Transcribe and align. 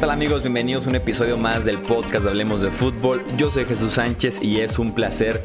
tal 0.00 0.10
amigos? 0.10 0.40
Bienvenidos 0.40 0.86
a 0.86 0.90
un 0.90 0.96
episodio 0.96 1.36
más 1.36 1.66
del 1.66 1.78
podcast 1.78 2.26
Hablemos 2.26 2.62
de 2.62 2.70
Fútbol. 2.70 3.20
Yo 3.36 3.50
soy 3.50 3.66
Jesús 3.66 3.92
Sánchez 3.92 4.42
y 4.42 4.60
es 4.60 4.78
un 4.78 4.94
placer 4.94 5.42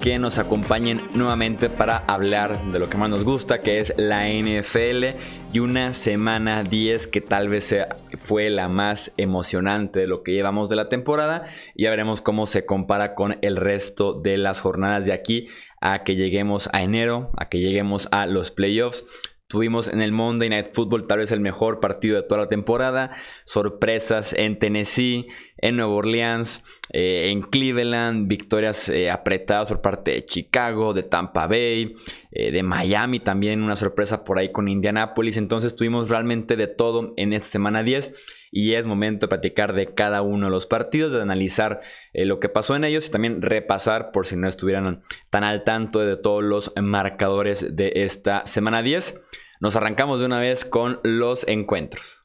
que 0.00 0.16
nos 0.20 0.38
acompañen 0.38 1.00
nuevamente 1.14 1.68
para 1.68 1.96
hablar 2.06 2.56
de 2.66 2.78
lo 2.78 2.88
que 2.88 2.98
más 2.98 3.10
nos 3.10 3.24
gusta, 3.24 3.62
que 3.62 3.78
es 3.78 3.92
la 3.96 4.28
NFL 4.28 5.06
y 5.52 5.58
una 5.58 5.92
semana 5.92 6.62
10 6.62 7.08
que 7.08 7.20
tal 7.20 7.48
vez 7.48 7.74
fue 8.18 8.48
la 8.48 8.68
más 8.68 9.12
emocionante 9.16 9.98
de 9.98 10.06
lo 10.06 10.22
que 10.22 10.34
llevamos 10.34 10.68
de 10.68 10.76
la 10.76 10.88
temporada. 10.88 11.46
Ya 11.74 11.90
veremos 11.90 12.20
cómo 12.20 12.46
se 12.46 12.64
compara 12.64 13.16
con 13.16 13.38
el 13.42 13.56
resto 13.56 14.12
de 14.12 14.36
las 14.36 14.60
jornadas 14.60 15.04
de 15.06 15.14
aquí 15.14 15.48
a 15.80 16.04
que 16.04 16.14
lleguemos 16.14 16.70
a 16.72 16.82
enero, 16.82 17.32
a 17.36 17.48
que 17.48 17.58
lleguemos 17.58 18.06
a 18.12 18.26
los 18.26 18.52
playoffs. 18.52 19.04
Tuvimos 19.48 19.86
en 19.86 20.00
el 20.00 20.10
Monday 20.10 20.48
Night 20.48 20.72
Football 20.72 21.06
tal 21.06 21.18
vez 21.18 21.30
el 21.30 21.38
mejor 21.38 21.78
partido 21.78 22.16
de 22.16 22.24
toda 22.24 22.40
la 22.42 22.48
temporada. 22.48 23.12
Sorpresas 23.44 24.32
en 24.32 24.58
Tennessee, 24.58 25.28
en 25.58 25.76
Nueva 25.76 25.92
Orleans, 25.92 26.64
eh, 26.92 27.30
en 27.30 27.42
Cleveland, 27.42 28.26
victorias 28.26 28.88
eh, 28.88 29.08
apretadas 29.08 29.68
por 29.68 29.82
parte 29.82 30.10
de 30.10 30.24
Chicago, 30.24 30.92
de 30.94 31.04
Tampa 31.04 31.46
Bay, 31.46 31.94
eh, 32.32 32.50
de 32.50 32.62
Miami 32.64 33.20
también, 33.20 33.62
una 33.62 33.76
sorpresa 33.76 34.24
por 34.24 34.40
ahí 34.40 34.50
con 34.50 34.66
Indianapolis. 34.66 35.36
Entonces 35.36 35.76
tuvimos 35.76 36.10
realmente 36.10 36.56
de 36.56 36.66
todo 36.66 37.14
en 37.16 37.32
esta 37.32 37.46
semana 37.46 37.84
10 37.84 38.14
y 38.50 38.74
es 38.74 38.88
momento 38.88 39.26
de 39.26 39.28
platicar 39.28 39.74
de 39.74 39.94
cada 39.94 40.22
uno 40.22 40.46
de 40.46 40.50
los 40.50 40.66
partidos, 40.66 41.12
de 41.12 41.22
analizar 41.22 41.78
lo 42.14 42.40
que 42.40 42.48
pasó 42.48 42.74
en 42.74 42.84
ellos 42.84 43.06
y 43.06 43.12
también 43.12 43.42
repasar 43.42 44.12
por 44.12 44.26
si 44.26 44.36
no 44.36 44.48
estuvieran 44.48 45.02
tan 45.30 45.44
al 45.44 45.62
tanto 45.62 46.00
de 46.00 46.16
todos 46.16 46.42
los 46.42 46.72
marcadores 46.80 47.76
de 47.76 47.92
esta 47.96 48.46
semana 48.46 48.82
10. 48.82 49.20
Nos 49.60 49.76
arrancamos 49.76 50.20
de 50.20 50.26
una 50.26 50.40
vez 50.40 50.64
con 50.64 51.00
los 51.02 51.46
encuentros. 51.48 52.24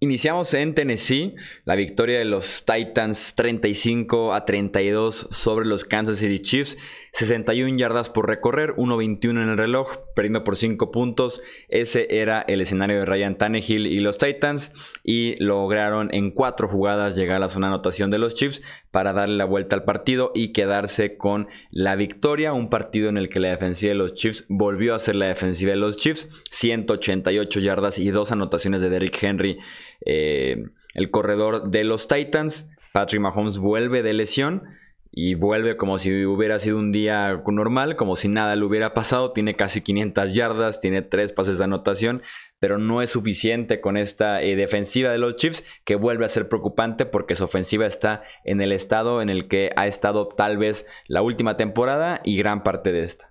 Iniciamos 0.00 0.52
en 0.54 0.74
Tennessee, 0.74 1.34
la 1.64 1.76
victoria 1.76 2.18
de 2.18 2.24
los 2.24 2.66
Titans 2.66 3.34
35 3.36 4.34
a 4.34 4.44
32 4.44 5.28
sobre 5.30 5.66
los 5.66 5.84
Kansas 5.84 6.18
City 6.18 6.40
Chiefs. 6.40 6.76
61 7.14 7.78
yardas 7.78 8.10
por 8.10 8.26
recorrer, 8.26 8.74
1.21 8.74 9.40
en 9.40 9.48
el 9.50 9.56
reloj, 9.56 9.98
perdiendo 10.16 10.42
por 10.42 10.56
5 10.56 10.90
puntos. 10.90 11.42
Ese 11.68 12.08
era 12.10 12.40
el 12.42 12.60
escenario 12.60 12.98
de 12.98 13.04
Ryan 13.04 13.38
Tannehill 13.38 13.86
y 13.86 14.00
los 14.00 14.18
Titans. 14.18 14.72
Y 15.04 15.36
lograron 15.36 16.12
en 16.12 16.32
4 16.32 16.66
jugadas 16.66 17.14
llegar 17.14 17.36
a 17.36 17.38
la 17.38 17.48
zona 17.48 17.68
anotación 17.68 18.10
de 18.10 18.18
los 18.18 18.34
Chiefs 18.34 18.62
para 18.90 19.12
darle 19.12 19.36
la 19.36 19.44
vuelta 19.44 19.76
al 19.76 19.84
partido 19.84 20.32
y 20.34 20.48
quedarse 20.48 21.16
con 21.16 21.46
la 21.70 21.94
victoria. 21.94 22.52
Un 22.52 22.68
partido 22.68 23.10
en 23.10 23.16
el 23.16 23.28
que 23.28 23.38
la 23.38 23.50
defensiva 23.50 23.90
de 23.90 23.98
los 23.98 24.16
Chiefs 24.16 24.46
volvió 24.48 24.92
a 24.92 24.98
ser 24.98 25.14
la 25.14 25.26
defensiva 25.26 25.70
de 25.70 25.76
los 25.76 25.96
Chiefs. 25.96 26.28
188 26.50 27.60
yardas 27.60 28.00
y 28.00 28.10
2 28.10 28.32
anotaciones 28.32 28.80
de 28.80 28.90
Derrick 28.90 29.22
Henry, 29.22 29.58
eh, 30.04 30.64
el 30.94 31.10
corredor 31.12 31.70
de 31.70 31.84
los 31.84 32.08
Titans. 32.08 32.68
Patrick 32.92 33.20
Mahomes 33.20 33.58
vuelve 33.58 34.02
de 34.02 34.14
lesión 34.14 34.64
y 35.16 35.34
vuelve 35.36 35.76
como 35.76 35.96
si 35.96 36.26
hubiera 36.26 36.58
sido 36.58 36.76
un 36.76 36.90
día 36.90 37.40
normal, 37.46 37.94
como 37.94 38.16
si 38.16 38.26
nada 38.26 38.56
le 38.56 38.64
hubiera 38.64 38.94
pasado. 38.94 39.30
Tiene 39.30 39.54
casi 39.54 39.80
500 39.80 40.34
yardas, 40.34 40.80
tiene 40.80 41.02
3 41.02 41.32
pases 41.32 41.58
de 41.58 41.64
anotación, 41.64 42.22
pero 42.58 42.78
no 42.78 43.00
es 43.00 43.10
suficiente 43.10 43.80
con 43.80 43.96
esta 43.96 44.42
eh, 44.42 44.56
defensiva 44.56 45.12
de 45.12 45.18
los 45.18 45.36
Chiefs 45.36 45.64
que 45.84 45.94
vuelve 45.94 46.24
a 46.24 46.28
ser 46.28 46.48
preocupante 46.48 47.06
porque 47.06 47.36
su 47.36 47.44
ofensiva 47.44 47.86
está 47.86 48.24
en 48.42 48.60
el 48.60 48.72
estado 48.72 49.22
en 49.22 49.28
el 49.28 49.46
que 49.46 49.70
ha 49.76 49.86
estado 49.86 50.26
tal 50.26 50.58
vez 50.58 50.84
la 51.06 51.22
última 51.22 51.56
temporada 51.56 52.20
y 52.24 52.36
gran 52.36 52.64
parte 52.64 52.90
de 52.90 53.04
esta. 53.04 53.30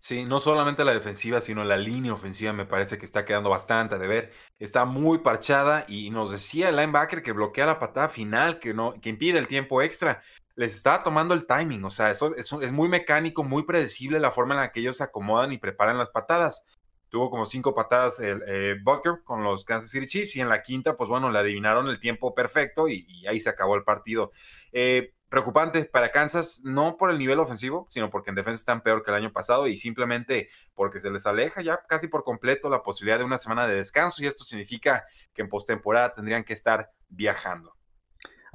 Sí, 0.00 0.24
no 0.24 0.40
solamente 0.40 0.84
la 0.84 0.92
defensiva, 0.92 1.40
sino 1.40 1.62
la 1.62 1.76
línea 1.76 2.14
ofensiva 2.14 2.52
me 2.52 2.66
parece 2.66 2.98
que 2.98 3.06
está 3.06 3.24
quedando 3.24 3.48
bastante 3.48 3.98
de 3.98 4.06
ver. 4.08 4.32
Está 4.58 4.84
muy 4.84 5.18
parchada 5.18 5.84
y 5.86 6.10
nos 6.10 6.32
decía 6.32 6.68
el 6.68 6.76
linebacker 6.76 7.22
que 7.22 7.32
bloquea 7.32 7.66
la 7.66 7.78
patada 7.78 8.08
final, 8.08 8.58
que, 8.58 8.74
no, 8.74 8.94
que 9.00 9.08
impide 9.08 9.38
el 9.38 9.46
tiempo 9.46 9.82
extra 9.82 10.22
les 10.56 10.74
está 10.74 11.02
tomando 11.02 11.34
el 11.34 11.46
timing, 11.46 11.84
o 11.84 11.90
sea, 11.90 12.10
eso 12.10 12.34
es, 12.34 12.72
muy 12.72 12.88
mecánico, 12.88 13.44
muy 13.44 13.64
predecible 13.64 14.18
la 14.18 14.32
forma 14.32 14.54
en 14.54 14.60
la 14.60 14.72
que 14.72 14.80
ellos 14.80 14.96
se 14.96 15.04
acomodan 15.04 15.52
y 15.52 15.58
preparan 15.58 15.98
las 15.98 16.10
patadas. 16.10 16.64
Tuvo 17.10 17.30
como 17.30 17.46
cinco 17.46 17.74
patadas 17.74 18.18
el 18.20 18.42
eh, 18.48 18.76
Bucker 18.82 19.22
con 19.22 19.44
los 19.44 19.64
Kansas 19.64 19.90
City 19.90 20.06
Chiefs 20.06 20.34
y 20.36 20.40
en 20.40 20.48
la 20.48 20.62
quinta, 20.62 20.96
pues 20.96 21.08
bueno, 21.08 21.30
le 21.30 21.38
adivinaron 21.38 21.88
el 21.88 22.00
tiempo 22.00 22.34
perfecto 22.34 22.88
y, 22.88 23.26
ahí 23.28 23.38
se 23.38 23.50
acabó 23.50 23.76
el 23.76 23.84
partido. 23.84 24.32
Eh, 24.72 25.12
preocupante 25.28 25.84
para 25.84 26.10
Kansas, 26.10 26.62
no 26.64 26.96
por 26.96 27.10
el 27.10 27.18
nivel 27.18 27.38
ofensivo, 27.38 27.86
sino 27.90 28.08
porque 28.10 28.30
en 28.30 28.36
defensa 28.36 28.58
están 28.58 28.82
peor 28.82 29.02
que 29.02 29.10
el 29.10 29.18
año 29.18 29.32
pasado 29.32 29.66
y 29.66 29.76
simplemente 29.76 30.48
porque 30.74 31.00
se 31.00 31.10
les 31.10 31.26
aleja 31.26 31.60
ya 31.60 31.80
casi 31.86 32.08
por 32.08 32.24
completo 32.24 32.70
la 32.70 32.82
posibilidad 32.82 33.18
de 33.18 33.24
una 33.24 33.38
semana 33.38 33.66
de 33.66 33.74
descanso 33.74 34.22
y 34.22 34.26
esto 34.26 34.44
significa 34.44 35.04
que 35.34 35.42
en 35.42 35.48
postemporada 35.48 36.12
tendrían 36.12 36.44
que 36.44 36.54
estar 36.54 36.90
viajando. 37.08 37.75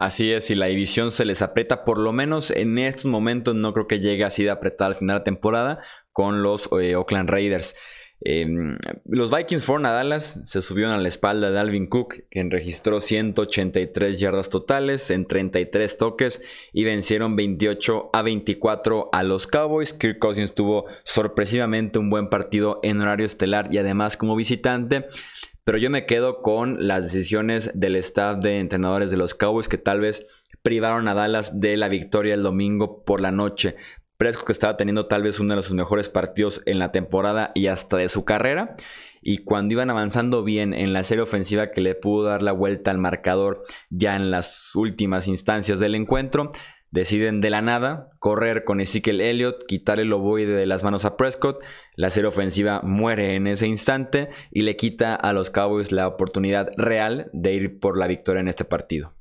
Así 0.01 0.31
es, 0.31 0.45
si 0.47 0.55
la 0.55 0.65
división 0.65 1.11
se 1.11 1.25
les 1.25 1.43
aprieta, 1.43 1.85
por 1.85 1.99
lo 1.99 2.11
menos 2.11 2.49
en 2.49 2.79
estos 2.79 3.05
momentos 3.05 3.53
no 3.53 3.71
creo 3.71 3.85
que 3.85 3.99
llegue 3.99 4.23
así 4.23 4.43
de 4.43 4.49
apretada 4.49 4.87
al 4.87 4.95
final 4.95 5.17
de 5.17 5.19
la 5.19 5.23
temporada 5.23 5.79
con 6.11 6.41
los 6.41 6.67
eh, 6.81 6.95
Oakland 6.95 7.29
Raiders. 7.29 7.75
Em, 8.21 8.79
los 9.05 9.29
Vikings 9.29 9.63
fueron 9.63 9.85
a 9.85 9.91
Dallas, 9.91 10.39
se 10.43 10.63
subieron 10.63 10.93
a 10.93 10.97
la 10.97 11.07
espalda 11.07 11.51
de 11.51 11.59
Alvin 11.59 11.85
Cook, 11.85 12.15
quien 12.31 12.49
registró 12.49 12.99
183 12.99 14.19
yardas 14.19 14.49
totales 14.49 15.11
en 15.11 15.27
33 15.27 15.95
toques 15.99 16.41
y 16.73 16.83
vencieron 16.83 17.35
28 17.35 18.09
a 18.11 18.23
24 18.23 19.09
a 19.13 19.21
los 19.21 19.45
Cowboys. 19.45 19.93
Kirk 19.93 20.17
Cousins 20.17 20.55
tuvo 20.55 20.85
sorpresivamente 21.03 21.99
un 21.99 22.09
buen 22.09 22.27
partido 22.27 22.79
en 22.81 23.01
horario 23.01 23.27
estelar 23.27 23.71
y 23.71 23.77
además 23.77 24.17
como 24.17 24.35
visitante. 24.35 25.05
Pero 25.71 25.79
yo 25.79 25.89
me 25.89 26.05
quedo 26.05 26.41
con 26.41 26.85
las 26.85 27.05
decisiones 27.05 27.71
del 27.73 27.95
staff 27.95 28.39
de 28.39 28.59
entrenadores 28.59 29.09
de 29.09 29.15
los 29.15 29.33
Cowboys 29.33 29.69
que 29.69 29.77
tal 29.77 30.01
vez 30.01 30.27
privaron 30.61 31.07
a 31.07 31.13
Dallas 31.13 31.61
de 31.61 31.77
la 31.77 31.87
victoria 31.87 32.33
el 32.33 32.43
domingo 32.43 33.05
por 33.05 33.21
la 33.21 33.31
noche. 33.31 33.77
Presco 34.17 34.43
que 34.43 34.51
estaba 34.51 34.75
teniendo 34.75 35.05
tal 35.05 35.23
vez 35.23 35.39
uno 35.39 35.55
de 35.55 35.61
sus 35.61 35.73
mejores 35.73 36.09
partidos 36.09 36.61
en 36.65 36.77
la 36.77 36.91
temporada 36.91 37.53
y 37.55 37.67
hasta 37.67 37.95
de 37.95 38.09
su 38.09 38.25
carrera. 38.25 38.75
Y 39.21 39.45
cuando 39.45 39.71
iban 39.71 39.89
avanzando 39.89 40.43
bien 40.43 40.73
en 40.73 40.91
la 40.91 41.03
serie 41.03 41.23
ofensiva 41.23 41.71
que 41.71 41.79
le 41.79 41.95
pudo 41.95 42.25
dar 42.25 42.41
la 42.41 42.51
vuelta 42.51 42.91
al 42.91 42.97
marcador 42.97 43.63
ya 43.89 44.17
en 44.17 44.29
las 44.29 44.75
últimas 44.75 45.29
instancias 45.29 45.79
del 45.79 45.95
encuentro, 45.95 46.51
Deciden 46.91 47.39
de 47.39 47.49
la 47.49 47.61
nada 47.61 48.09
correr 48.19 48.65
con 48.65 48.81
Ezekiel 48.81 49.21
Elliott, 49.21 49.65
quitarle 49.65 50.03
el 50.03 50.11
ovoide 50.11 50.53
de 50.53 50.65
las 50.65 50.83
manos 50.83 51.05
a 51.05 51.15
Prescott. 51.15 51.63
La 51.95 52.09
serie 52.09 52.27
ofensiva 52.27 52.81
muere 52.83 53.35
en 53.35 53.47
ese 53.47 53.65
instante 53.65 54.29
y 54.51 54.63
le 54.63 54.75
quita 54.75 55.15
a 55.15 55.31
los 55.31 55.51
Cowboys 55.51 55.93
la 55.93 56.05
oportunidad 56.05 56.69
real 56.75 57.29
de 57.31 57.53
ir 57.53 57.79
por 57.79 57.97
la 57.97 58.07
victoria 58.07 58.41
en 58.41 58.49
este 58.49 58.65
partido. 58.65 59.13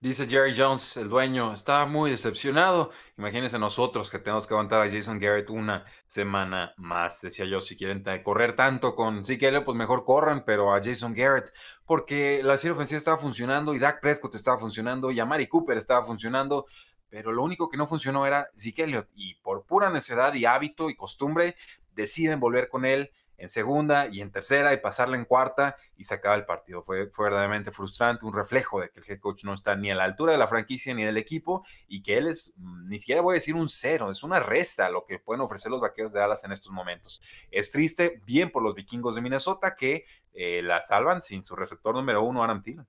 Dice 0.00 0.28
Jerry 0.28 0.54
Jones, 0.56 0.96
el 0.96 1.08
dueño, 1.08 1.52
está 1.52 1.84
muy 1.84 2.12
decepcionado. 2.12 2.92
Imagínense 3.16 3.58
nosotros 3.58 4.08
que 4.10 4.20
tenemos 4.20 4.46
que 4.46 4.54
aguantar 4.54 4.86
a 4.86 4.88
Jason 4.88 5.18
Garrett 5.18 5.50
una 5.50 5.84
semana 6.06 6.72
más. 6.76 7.20
Decía 7.20 7.46
yo, 7.46 7.60
si 7.60 7.76
quieren 7.76 8.04
correr 8.22 8.54
tanto 8.54 8.94
con 8.94 9.24
Zeke 9.24 9.60
pues 9.62 9.76
mejor 9.76 10.04
corran, 10.04 10.44
pero 10.44 10.72
a 10.72 10.80
Jason 10.80 11.14
Garrett, 11.14 11.52
porque 11.84 12.42
la 12.44 12.56
serie 12.58 12.74
ofensiva 12.74 12.98
estaba 12.98 13.18
funcionando 13.18 13.74
y 13.74 13.80
Dak 13.80 14.00
Prescott 14.00 14.36
estaba 14.36 14.56
funcionando 14.56 15.10
y 15.10 15.18
Amari 15.18 15.48
Cooper 15.48 15.76
estaba 15.76 16.04
funcionando, 16.04 16.66
pero 17.10 17.32
lo 17.32 17.42
único 17.42 17.68
que 17.68 17.76
no 17.76 17.86
funcionó 17.86 18.26
era 18.26 18.50
Zeke 18.56 18.84
Elliott. 18.84 19.08
Y 19.14 19.34
por 19.36 19.64
pura 19.64 19.90
necedad 19.90 20.34
y 20.34 20.44
hábito 20.44 20.90
y 20.90 20.96
costumbre, 20.96 21.56
deciden 21.94 22.40
volver 22.40 22.68
con 22.68 22.84
él 22.84 23.10
en 23.38 23.48
segunda 23.48 24.08
y 24.08 24.20
en 24.20 24.32
tercera 24.32 24.72
y 24.72 24.78
pasarla 24.78 25.16
en 25.16 25.24
cuarta 25.24 25.76
y 25.96 26.04
se 26.04 26.14
acaba 26.14 26.34
el 26.34 26.44
partido. 26.44 26.82
Fue, 26.82 27.10
verdaderamente 27.16 27.70
frustrante, 27.70 28.26
un 28.26 28.34
reflejo 28.34 28.80
de 28.80 28.90
que 28.90 29.00
el 29.00 29.06
head 29.08 29.20
coach 29.20 29.44
no 29.44 29.54
está 29.54 29.76
ni 29.76 29.90
a 29.90 29.94
la 29.94 30.04
altura 30.04 30.32
de 30.32 30.38
la 30.38 30.48
franquicia 30.48 30.92
ni 30.92 31.04
del 31.04 31.16
equipo 31.16 31.64
y 31.86 32.02
que 32.02 32.18
él 32.18 32.26
es, 32.26 32.52
mm, 32.56 32.88
ni 32.88 32.98
siquiera 32.98 33.20
voy 33.20 33.34
a 33.34 33.34
decir 33.34 33.54
un 33.54 33.68
cero, 33.68 34.10
es 34.10 34.22
una 34.22 34.40
resta 34.40 34.90
lo 34.90 35.04
que 35.04 35.20
pueden 35.20 35.40
ofrecer 35.40 35.70
los 35.70 35.80
vaqueros 35.80 36.12
de 36.12 36.18
Dallas 36.18 36.44
en 36.44 36.52
estos 36.52 36.72
momentos. 36.72 37.22
Es 37.50 37.70
triste, 37.70 38.20
bien 38.26 38.50
por 38.50 38.62
los 38.62 38.74
vikingos 38.74 39.14
de 39.14 39.20
Minnesota 39.20 39.74
que 39.76 40.04
eh, 40.34 40.60
la 40.62 40.82
salvan 40.82 41.22
sin 41.22 41.42
su 41.44 41.54
receptor 41.54 41.94
número 41.94 42.22
uno, 42.22 42.42
Adam 42.42 42.62
Thielen. 42.62 42.86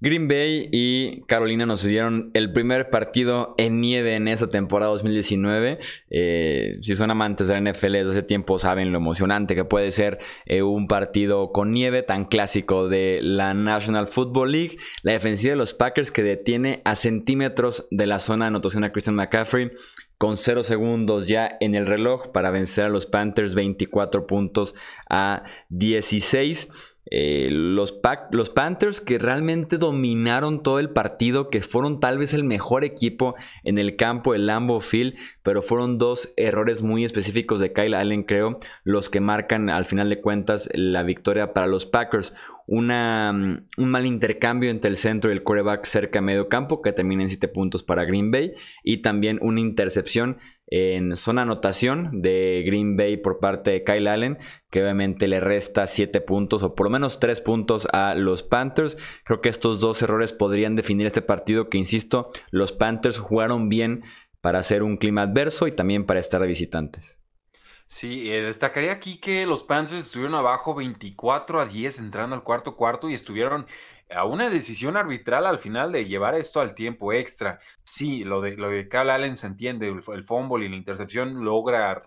Green 0.00 0.28
Bay 0.28 0.68
y 0.72 1.22
Carolina 1.22 1.64
nos 1.64 1.82
dieron 1.82 2.30
el 2.34 2.52
primer 2.52 2.90
partido 2.90 3.54
en 3.56 3.80
nieve 3.80 4.14
en 4.14 4.28
esa 4.28 4.48
temporada 4.48 4.92
2019. 4.92 5.78
Eh, 6.10 6.78
si 6.82 6.96
son 6.96 7.10
amantes 7.10 7.48
de 7.48 7.58
la 7.58 7.72
NFL 7.72 7.92
desde 7.92 8.10
hace 8.10 8.22
tiempo 8.22 8.58
saben 8.58 8.92
lo 8.92 8.98
emocionante 8.98 9.54
que 9.54 9.64
puede 9.64 9.90
ser 9.90 10.18
eh, 10.44 10.62
un 10.62 10.86
partido 10.86 11.50
con 11.52 11.70
nieve 11.70 12.02
tan 12.02 12.26
clásico 12.26 12.88
de 12.88 13.20
la 13.22 13.54
National 13.54 14.06
Football 14.06 14.52
League. 14.52 14.76
La 15.02 15.12
defensiva 15.12 15.52
de 15.52 15.56
los 15.56 15.72
Packers 15.72 16.10
que 16.10 16.22
detiene 16.22 16.82
a 16.84 16.94
centímetros 16.94 17.88
de 17.90 18.06
la 18.06 18.18
zona 18.18 18.44
de 18.44 18.48
anotación 18.48 18.84
a 18.84 18.92
Christian 18.92 19.16
McCaffrey 19.16 19.70
con 20.18 20.36
0 20.36 20.62
segundos 20.62 21.28
ya 21.28 21.56
en 21.60 21.74
el 21.74 21.86
reloj 21.86 22.28
para 22.32 22.50
vencer 22.50 22.86
a 22.86 22.88
los 22.88 23.06
Panthers 23.06 23.54
24 23.54 24.26
puntos 24.26 24.74
a 25.08 25.44
16. 25.68 26.70
Eh, 27.08 27.48
los, 27.52 28.00
los, 28.32 28.50
Panthers 28.50 29.00
que 29.00 29.18
realmente 29.18 29.78
dominaron 29.78 30.64
todo 30.64 30.80
el 30.80 30.90
partido, 30.90 31.50
que 31.50 31.60
fueron 31.60 32.00
tal 32.00 32.18
vez 32.18 32.34
el 32.34 32.42
mejor 32.42 32.82
equipo 32.82 33.36
en 33.62 33.78
el 33.78 33.94
campo 33.94 34.32
del 34.32 34.46
Lambo 34.46 34.80
Field, 34.80 35.14
pero 35.44 35.62
fueron 35.62 35.98
dos 35.98 36.32
errores 36.36 36.82
muy 36.82 37.04
específicos 37.04 37.60
de 37.60 37.72
Kyle 37.72 37.94
Allen, 37.94 38.24
creo, 38.24 38.58
los 38.82 39.08
que 39.08 39.20
marcan 39.20 39.70
al 39.70 39.84
final 39.84 40.08
de 40.08 40.20
cuentas 40.20 40.68
la 40.74 41.04
victoria 41.04 41.52
para 41.52 41.68
los 41.68 41.86
Packers. 41.86 42.34
mm, 42.66 43.56
un 43.78 43.90
mal 43.90 44.04
intercambio 44.04 44.70
entre 44.70 44.90
el 44.90 44.96
centro 44.96 45.30
y 45.30 45.34
el 45.34 45.44
quarterback 45.44 45.84
cerca 45.84 46.18
de 46.18 46.26
medio 46.26 46.48
campo 46.48 46.82
que 46.82 46.92
termina 46.92 47.22
en 47.22 47.28
7 47.28 47.46
puntos 47.46 47.84
para 47.84 48.04
Green 48.04 48.32
Bay 48.32 48.54
y 48.82 49.02
también 49.02 49.38
una 49.40 49.60
intercepción 49.60 50.38
en 50.68 51.16
zona 51.16 51.42
anotación 51.42 52.22
de 52.22 52.62
Green 52.66 52.96
Bay 52.96 53.16
por 53.16 53.38
parte 53.38 53.70
de 53.70 53.84
Kyle 53.84 54.08
Allen, 54.08 54.38
que 54.70 54.82
obviamente 54.82 55.28
le 55.28 55.40
resta 55.40 55.86
7 55.86 56.20
puntos 56.20 56.62
o 56.62 56.74
por 56.74 56.86
lo 56.86 56.90
menos 56.90 57.20
3 57.20 57.40
puntos 57.40 57.86
a 57.92 58.14
los 58.14 58.42
Panthers. 58.42 58.98
Creo 59.24 59.40
que 59.40 59.48
estos 59.48 59.80
dos 59.80 60.02
errores 60.02 60.32
podrían 60.32 60.74
definir 60.76 61.06
este 61.06 61.22
partido 61.22 61.68
que, 61.68 61.78
insisto, 61.78 62.30
los 62.50 62.72
Panthers 62.72 63.18
jugaron 63.18 63.68
bien 63.68 64.02
para 64.40 64.58
hacer 64.58 64.82
un 64.82 64.96
clima 64.96 65.22
adverso 65.22 65.66
y 65.66 65.72
también 65.72 66.06
para 66.06 66.20
estar 66.20 66.40
de 66.40 66.46
visitantes. 66.48 67.18
Sí, 67.88 68.32
eh, 68.32 68.42
destacaría 68.42 68.92
aquí 68.92 69.18
que 69.18 69.46
los 69.46 69.62
Panthers 69.62 70.02
estuvieron 70.02 70.34
abajo 70.34 70.74
24 70.74 71.60
a 71.60 71.66
10 71.66 71.98
entrando 72.00 72.34
al 72.34 72.42
cuarto 72.42 72.76
cuarto 72.76 73.08
y 73.08 73.14
estuvieron 73.14 73.66
a 74.10 74.24
una 74.24 74.50
decisión 74.50 74.96
arbitral 74.96 75.46
al 75.46 75.58
final 75.58 75.92
de 75.92 76.04
llevar 76.04 76.34
esto 76.34 76.60
al 76.60 76.74
tiempo 76.74 77.12
extra. 77.12 77.60
Sí, 77.84 78.24
lo 78.24 78.40
de, 78.40 78.56
lo 78.56 78.70
de 78.70 78.88
Cal 78.88 79.10
Allen 79.10 79.36
se 79.36 79.46
entiende, 79.46 79.88
el, 79.88 80.24
fumble 80.24 80.66
y 80.66 80.68
la 80.68 80.76
intercepción 80.76 81.44
logra 81.44 82.02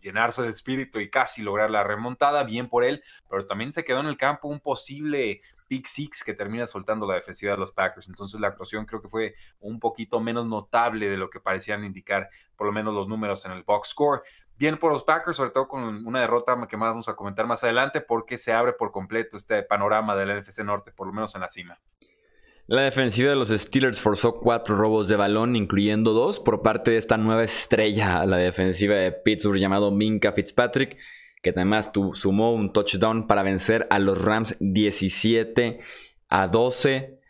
llenarse 0.00 0.42
de 0.42 0.50
espíritu 0.50 1.00
y 1.00 1.10
casi 1.10 1.42
lograr 1.42 1.70
la 1.70 1.82
remontada, 1.82 2.44
bien 2.44 2.68
por 2.68 2.84
él, 2.84 3.02
pero 3.28 3.44
también 3.46 3.72
se 3.72 3.84
quedó 3.84 4.00
en 4.00 4.06
el 4.06 4.16
campo 4.16 4.48
un 4.48 4.60
posible 4.60 5.40
pick 5.68 5.86
six 5.86 6.22
que 6.22 6.34
termina 6.34 6.66
soltando 6.66 7.06
la 7.06 7.14
defensiva 7.14 7.52
de 7.52 7.58
los 7.58 7.72
Packers. 7.72 8.08
Entonces 8.08 8.40
la 8.40 8.48
actuación 8.48 8.86
creo 8.86 9.02
que 9.02 9.08
fue 9.08 9.34
un 9.60 9.80
poquito 9.80 10.20
menos 10.20 10.46
notable 10.46 11.08
de 11.08 11.16
lo 11.16 11.28
que 11.28 11.40
parecían 11.40 11.84
indicar 11.84 12.28
por 12.54 12.66
lo 12.66 12.72
menos 12.72 12.94
los 12.94 13.08
números 13.08 13.44
en 13.46 13.52
el 13.52 13.64
box 13.64 13.88
score 13.88 14.22
bien 14.58 14.78
por 14.78 14.92
los 14.92 15.04
Packers, 15.04 15.36
sobre 15.36 15.50
todo 15.50 15.68
con 15.68 16.06
una 16.06 16.20
derrota 16.20 16.56
que 16.68 16.76
más 16.76 16.90
vamos 16.90 17.08
a 17.08 17.14
comentar 17.14 17.46
más 17.46 17.62
adelante, 17.64 18.00
porque 18.00 18.38
se 18.38 18.52
abre 18.52 18.72
por 18.72 18.92
completo 18.92 19.36
este 19.36 19.62
panorama 19.62 20.16
del 20.16 20.40
NFC 20.40 20.60
Norte, 20.64 20.92
por 20.92 21.06
lo 21.06 21.12
menos 21.12 21.34
en 21.34 21.40
la 21.42 21.48
cima. 21.48 21.78
La 22.68 22.82
defensiva 22.82 23.30
de 23.30 23.36
los 23.36 23.50
Steelers 23.50 24.00
forzó 24.00 24.34
cuatro 24.34 24.76
robos 24.76 25.06
de 25.06 25.14
balón, 25.14 25.54
incluyendo 25.54 26.12
dos 26.12 26.40
por 26.40 26.62
parte 26.62 26.90
de 26.90 26.96
esta 26.96 27.16
nueva 27.16 27.44
estrella 27.44 28.20
a 28.20 28.26
la 28.26 28.38
defensiva 28.38 28.96
de 28.96 29.12
Pittsburgh 29.12 29.58
llamado 29.58 29.92
Minka 29.92 30.32
Fitzpatrick, 30.32 30.96
que 31.42 31.50
además 31.50 31.92
sumó 32.14 32.52
un 32.52 32.72
touchdown 32.72 33.28
para 33.28 33.44
vencer 33.44 33.86
a 33.88 34.00
los 34.00 34.24
Rams 34.24 34.56
17 34.58 35.78
a 36.28 36.48
12 36.48 37.20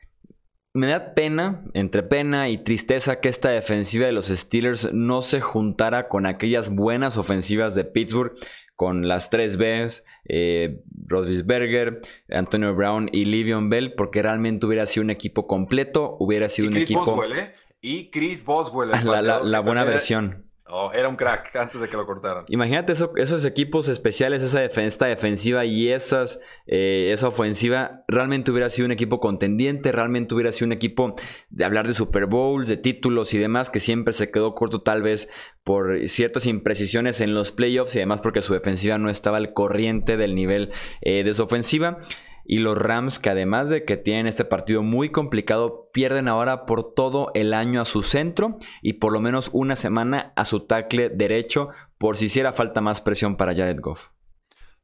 me 0.77 0.87
da 0.87 1.15
pena, 1.15 1.65
entre 1.75 2.03
pena 2.03 2.49
y 2.49 2.59
tristeza, 2.59 3.21
que 3.21 3.29
esta 3.29 3.49
defensiva 3.49 4.07
de 4.07 4.13
los 4.13 4.27
Steelers 4.27 4.93
no 4.93 5.23
se 5.23 5.41
juntara 5.41 6.09
con 6.09 6.27
aquellas 6.27 6.75
buenas 6.75 7.17
ofensivas 7.17 7.75
de 7.75 7.85
Pittsburgh, 7.85 8.33
con 8.75 9.09
las 9.09 9.31
tres 9.31 9.57
Bs, 9.57 10.05
eh, 10.29 10.83
Rodríguez 11.07 12.03
Antonio 12.31 12.75
Brown 12.75 13.09
y 13.11 13.25
Livion 13.25 13.71
Bell, 13.71 13.95
porque 13.95 14.23
realmente 14.23 14.67
hubiera 14.67 14.87
sido 14.87 15.05
un 15.05 15.11
equipo 15.11 15.47
completo, 15.47 16.17
hubiera 16.21 16.49
sido 16.49 16.69
un 16.69 16.77
equipo... 16.77 17.25
¿eh? 17.25 17.53
Y 17.81 18.11
Chris 18.11 18.45
Boswell. 18.45 18.91
la 18.91 19.61
buena 19.61 19.85
versión. 19.85 20.46
Oh, 20.69 20.91
era 20.93 21.09
un 21.09 21.15
crack 21.15 21.55
antes 21.55 21.81
de 21.81 21.89
que 21.89 21.97
lo 21.97 22.05
cortaran. 22.07 22.45
Imagínate 22.49 22.93
esos 22.93 23.45
equipos 23.45 23.89
especiales, 23.89 24.43
esa 24.43 24.61
defensa 24.61 25.07
defensiva 25.07 25.65
y 25.65 25.91
esas, 25.91 26.41
eh, 26.67 27.11
esa 27.13 27.29
ofensiva. 27.29 28.03
Realmente 28.09 28.51
hubiera 28.51 28.69
sido 28.69 28.87
un 28.87 28.93
equipo 28.93 29.21
contendiente, 29.21 29.93
realmente 29.93 30.35
hubiera 30.35 30.51
sido 30.51 30.67
un 30.67 30.73
equipo 30.73 31.15
de 31.51 31.65
hablar 31.65 31.87
de 31.87 31.95
Super 31.95 32.27
Bowls, 32.27 32.67
de 32.67 32.77
títulos 32.77 33.33
y 33.33 33.39
demás, 33.39 33.71
que 33.71 33.79
siempre 33.79 34.13
se 34.13 34.29
quedó 34.29 34.57
corto 34.57 34.83
tal 34.83 35.03
vez 35.03 35.29
por 35.63 36.09
ciertas 36.09 36.47
imprecisiones 36.47 37.21
en 37.21 37.33
los 37.33 37.53
playoffs 37.53 37.95
y 37.95 38.01
además 38.01 38.21
porque 38.21 38.41
su 38.41 38.53
defensiva 38.53 38.99
no 38.99 39.09
estaba 39.09 39.37
al 39.37 39.53
corriente 39.53 40.17
del 40.17 40.35
nivel 40.35 40.73
eh, 41.01 41.23
de 41.23 41.33
su 41.33 41.45
ofensiva. 41.45 42.01
Y 42.47 42.59
los 42.59 42.79
Rams, 42.79 43.19
que 43.19 43.31
además 43.31 43.71
de 43.71 43.85
que 43.85 43.97
tienen 43.97 44.27
este 44.27 44.45
partido 44.45 44.83
muy 44.83 45.11
complicado, 45.11 45.91
pierden 45.93 46.29
ahora 46.29 46.67
por 46.67 46.95
todo 46.95 47.31
el 47.35 47.55
año 47.55 47.81
a 47.81 47.85
su 47.85 48.03
centro 48.03 48.55
y 48.83 48.95
por 48.95 49.13
lo 49.13 49.21
menos 49.21 49.51
una 49.53 49.77
semana 49.77 50.33
a 50.37 50.45
su 50.45 50.61
tackle 50.61 51.09
derecho 51.09 51.71
por 51.99 52.17
si 52.17 52.27
hiciera 52.27 52.53
falta 52.53 52.81
más 52.81 53.01
presión 53.01 53.37
para 53.37 53.55
Jared 53.55 53.81
Goff. 53.81 54.11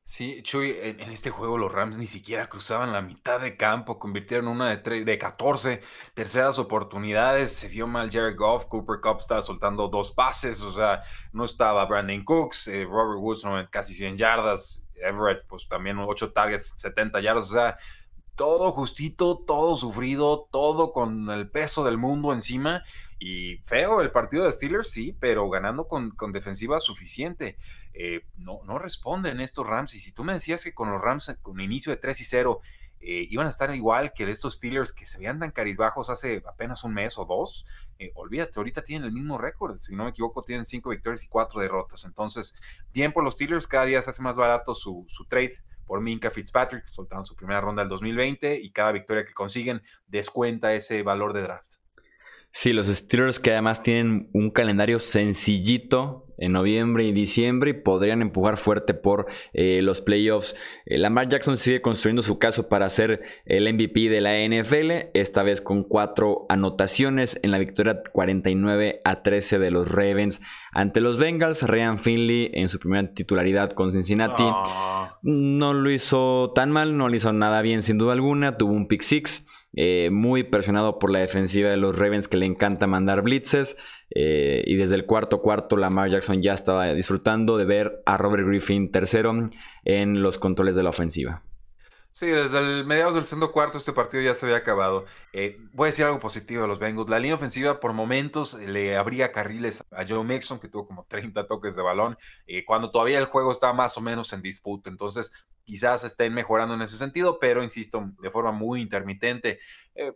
Sí, 0.05 0.43
Chuy, 0.43 0.77
en, 0.83 1.01
este 1.13 1.31
juego 1.31 1.57
los 1.57 1.71
Rams 1.71 1.97
ni 1.97 2.09
siquiera 2.09 2.49
cruzaban 2.49 2.93
la 2.93 3.03
mitad 3.03 3.41
de 3.41 3.57
campo, 3.57 4.01
convirtieron 4.01 4.49
una 4.49 4.75
de, 4.77 5.05
de 5.05 5.19
14 5.19 5.81
terceras 6.15 6.59
oportunidades, 6.59 7.53
se 7.53 7.69
vio 7.69 7.87
mal 7.87 8.11
Jared 8.11 8.37
Goff, 8.37 8.67
Cooper 8.67 9.01
Cup 9.01 9.19
estaba 9.21 9.43
soltando 9.43 9.89
dos 9.89 10.11
pases, 10.11 10.61
o 10.63 10.73
sea, 10.73 11.05
no 11.33 11.45
estaba 11.45 11.85
Brandon 11.87 12.25
Cooks, 12.25 12.67
eh, 12.67 12.85
Robert 12.85 13.21
Woods 13.21 13.45
casi 13.71 13.95
100 13.95 14.17
yardas, 14.17 14.82
Everett, 14.97 15.47
pues 15.47 15.69
también 15.69 15.99
8 15.99 16.33
targets, 16.33 16.75
70 16.77 17.21
yardas, 17.21 17.51
o 17.51 17.55
sea, 17.55 17.79
todo 18.35 18.73
justito, 18.73 19.39
todo 19.47 19.77
sufrido, 19.77 20.49
todo 20.51 20.93
con 20.93 21.31
el 21.31 21.51
peso 21.51 21.85
del 21.85 21.99
mundo 21.99 22.33
encima. 22.33 22.83
Y 23.19 23.59
feo 23.67 24.01
el 24.01 24.11
partido 24.11 24.45
de 24.45 24.53
Steelers, 24.53 24.91
sí, 24.91 25.17
pero 25.21 25.49
ganando 25.49 25.87
con, 25.87 26.11
con 26.11 26.33
defensiva 26.33 26.81
suficiente. 26.81 27.57
Eh, 27.95 28.25
no, 28.37 28.61
no 28.65 28.79
responden 28.79 29.41
estos 29.41 29.67
Rams. 29.67 29.95
Y 29.95 30.01
si 30.01 30.13
tú 30.13 30.25
me 30.25 30.33
decías 30.33 30.65
que 30.65 30.75
con 30.75 30.91
los 30.91 31.01
Rams, 31.01 31.39
con 31.43 31.61
inicio 31.61 31.93
de 31.93 31.99
3 31.99 32.21
y 32.21 32.25
0, 32.25 32.61
eh, 33.03 33.27
iban 33.31 33.47
a 33.47 33.51
estar 33.51 33.75
igual 33.75 34.13
que 34.13 34.31
estos 34.31 34.55
Steelers 34.55 34.93
que 34.93 35.07
se 35.07 35.19
veían 35.19 35.41
tan 35.41 35.51
carizbajos 35.51 36.09
hace 36.09 36.43
apenas 36.47 36.85
un 36.85 36.95
mes 36.95 37.19
o 37.19 37.25
dos, 37.25 37.67
eh, 37.99 38.13
olvídate, 38.15 38.53
ahorita 38.57 38.83
tienen 38.83 39.07
el 39.07 39.13
mismo 39.13 39.39
récord, 39.39 39.77
si 39.79 39.97
no 39.97 40.05
me 40.05 40.11
equivoco, 40.11 40.43
tienen 40.43 40.65
cinco 40.65 40.91
victorias 40.91 41.25
y 41.25 41.29
cuatro 41.29 41.61
derrotas. 41.61 42.05
Entonces, 42.05 42.55
bien 42.93 43.13
por 43.13 43.25
los 43.25 43.35
Steelers, 43.35 43.67
cada 43.67 43.87
día 43.87 44.03
se 44.03 44.11
hace 44.11 44.23
más 44.23 44.37
barato 44.37 44.75
su, 44.75 45.05
su 45.09 45.27
trade 45.27 45.55
por 45.85 46.01
Minka 46.01 46.31
Fitzpatrick, 46.31 46.87
soltaron 46.87 47.25
su 47.25 47.35
primera 47.35 47.61
ronda 47.61 47.83
del 47.83 47.91
2020 47.91 48.61
y 48.61 48.71
cada 48.71 48.93
victoria 48.93 49.25
que 49.25 49.35
consiguen 49.35 49.83
descuenta 50.07 50.75
ese 50.75 51.03
valor 51.03 51.33
de 51.33 51.43
draft. 51.43 51.69
Sí, 52.55 52.73
los 52.73 52.87
Steelers 52.87 53.41
que 53.41 53.51
además 53.53 53.83
tienen 53.83 54.29
un 54.33 54.51
calendario 54.51 54.99
sencillito 54.99 56.32
en 56.43 56.53
noviembre 56.53 57.05
y 57.05 57.13
diciembre 57.13 57.71
y 57.71 57.75
podrían 57.75 58.21
empujar 58.21 58.57
fuerte 58.57 58.95
por 58.95 59.27
eh, 59.53 59.81
los 59.83 60.01
playoffs. 60.01 60.57
Eh, 60.87 60.99
Lamar 60.99 61.29
Jackson 61.29 61.57
sigue 61.57 61.81
construyendo 61.81 62.23
su 62.23 62.39
caso 62.39 62.69
para 62.69 62.89
ser 62.89 63.23
el 63.47 63.73
MVP 63.73 64.09
de 64.09 64.21
la 64.21 64.35
NFL, 64.37 65.11
esta 65.15 65.43
vez 65.43 65.61
con 65.61 65.85
cuatro 65.85 66.47
anotaciones 66.49 67.39
en 67.43 67.53
la 67.53 67.59
victoria 67.59 68.03
49 68.13 69.01
a 69.05 69.23
13 69.23 69.59
de 69.59 69.71
los 69.71 69.91
Ravens 69.91 70.43
ante 70.73 71.01
los 71.01 71.19
Bengals. 71.19 71.63
Ryan 71.63 71.99
Finley 71.99 72.51
en 72.55 72.69
su 72.69 72.79
primera 72.81 73.13
titularidad 73.15 73.71
con 73.71 73.93
Cincinnati 73.93 74.45
ah. 74.47 75.19
no 75.23 75.75
lo 75.75 75.91
hizo 75.91 76.53
tan 76.55 76.73
mal, 76.73 76.97
no 76.97 77.09
lo 77.09 77.15
hizo 77.15 77.33
nada 77.33 77.63
bien 77.63 77.83
sin 77.83 77.99
duda 77.99 78.15
alguna, 78.15 78.57
tuvo 78.57 78.73
un 78.73 78.89
pick 78.89 79.03
six. 79.03 79.47
Eh, 79.75 80.11
muy 80.13 80.43
presionado 80.43 80.99
por 80.99 81.11
la 81.11 81.21
defensiva 81.21 81.71
de 81.71 81.79
los 81.79 81.99
Ravens 81.99 82.29
que 82.29 82.37
le 82.37 82.47
encanta 82.47 82.87
mandar 82.87 83.23
blitzes. 83.23 83.77
Eh, 84.15 84.63
y 84.67 84.77
desde 84.77 84.97
el 84.97 85.07
cuarto 85.07 85.41
cuarto 85.41 85.77
Lamar 85.77 86.11
Jackson 86.11 86.43
ya 86.43 86.53
estaba 86.53 86.93
disfrutando 86.93 87.57
de 87.57 87.65
ver 87.65 88.03
a 88.05 88.19
Robert 88.19 88.47
Griffin 88.47 88.91
tercero 88.91 89.33
en 89.85 90.23
los 90.23 90.39
controles 90.39 90.77
de 90.77 90.83
la 90.83 90.91
ofensiva. 90.91 91.43
Sí, 92.15 92.27
desde 92.27 92.59
el 92.59 92.85
mediados 92.85 93.15
del 93.15 93.25
segundo 93.25 93.53
cuarto 93.53 93.79
este 93.79 93.95
partido 93.95 94.23
ya 94.23 94.35
se 94.35 94.45
había 94.45 94.59
acabado. 94.59 95.07
Eh, 95.33 95.57
voy 95.73 95.87
a 95.87 95.91
decir 95.91 96.05
algo 96.05 96.21
positivo 96.21 96.61
de 96.61 96.69
los 96.69 96.79
Bengals. 96.79 97.09
La 97.09 97.19
línea 97.19 97.37
ofensiva 97.37 97.81
por 97.81 97.95
momentos 97.95 98.53
le 98.53 98.99
abría 98.99 99.33
carriles 99.33 99.83
a 99.91 100.05
Joe 100.07 100.23
Mixon, 100.23 100.61
que 100.61 100.69
tuvo 100.69 100.87
como 100.87 101.07
30 101.09 101.47
toques 101.47 101.75
de 101.75 101.81
balón, 101.81 102.19
cuando 102.67 102.91
todavía 102.91 103.19
el 103.19 103.25
juego 103.25 103.51
estaba 103.51 103.73
más 103.73 103.97
o 103.97 104.03
menos 104.03 104.35
en 104.35 104.43
disputa. 104.43 104.91
Entonces, 104.91 105.33
quizás 105.65 106.05
estén 106.05 106.35
mejorando 106.35 106.75
en 106.75 106.83
ese 106.83 106.97
sentido, 106.97 107.39
pero 107.39 107.63
insisto, 107.63 108.11
de 108.21 108.31
forma 108.31 108.53
muy 108.53 108.81
intermitente. 108.81 109.61
Eh, 109.95 110.13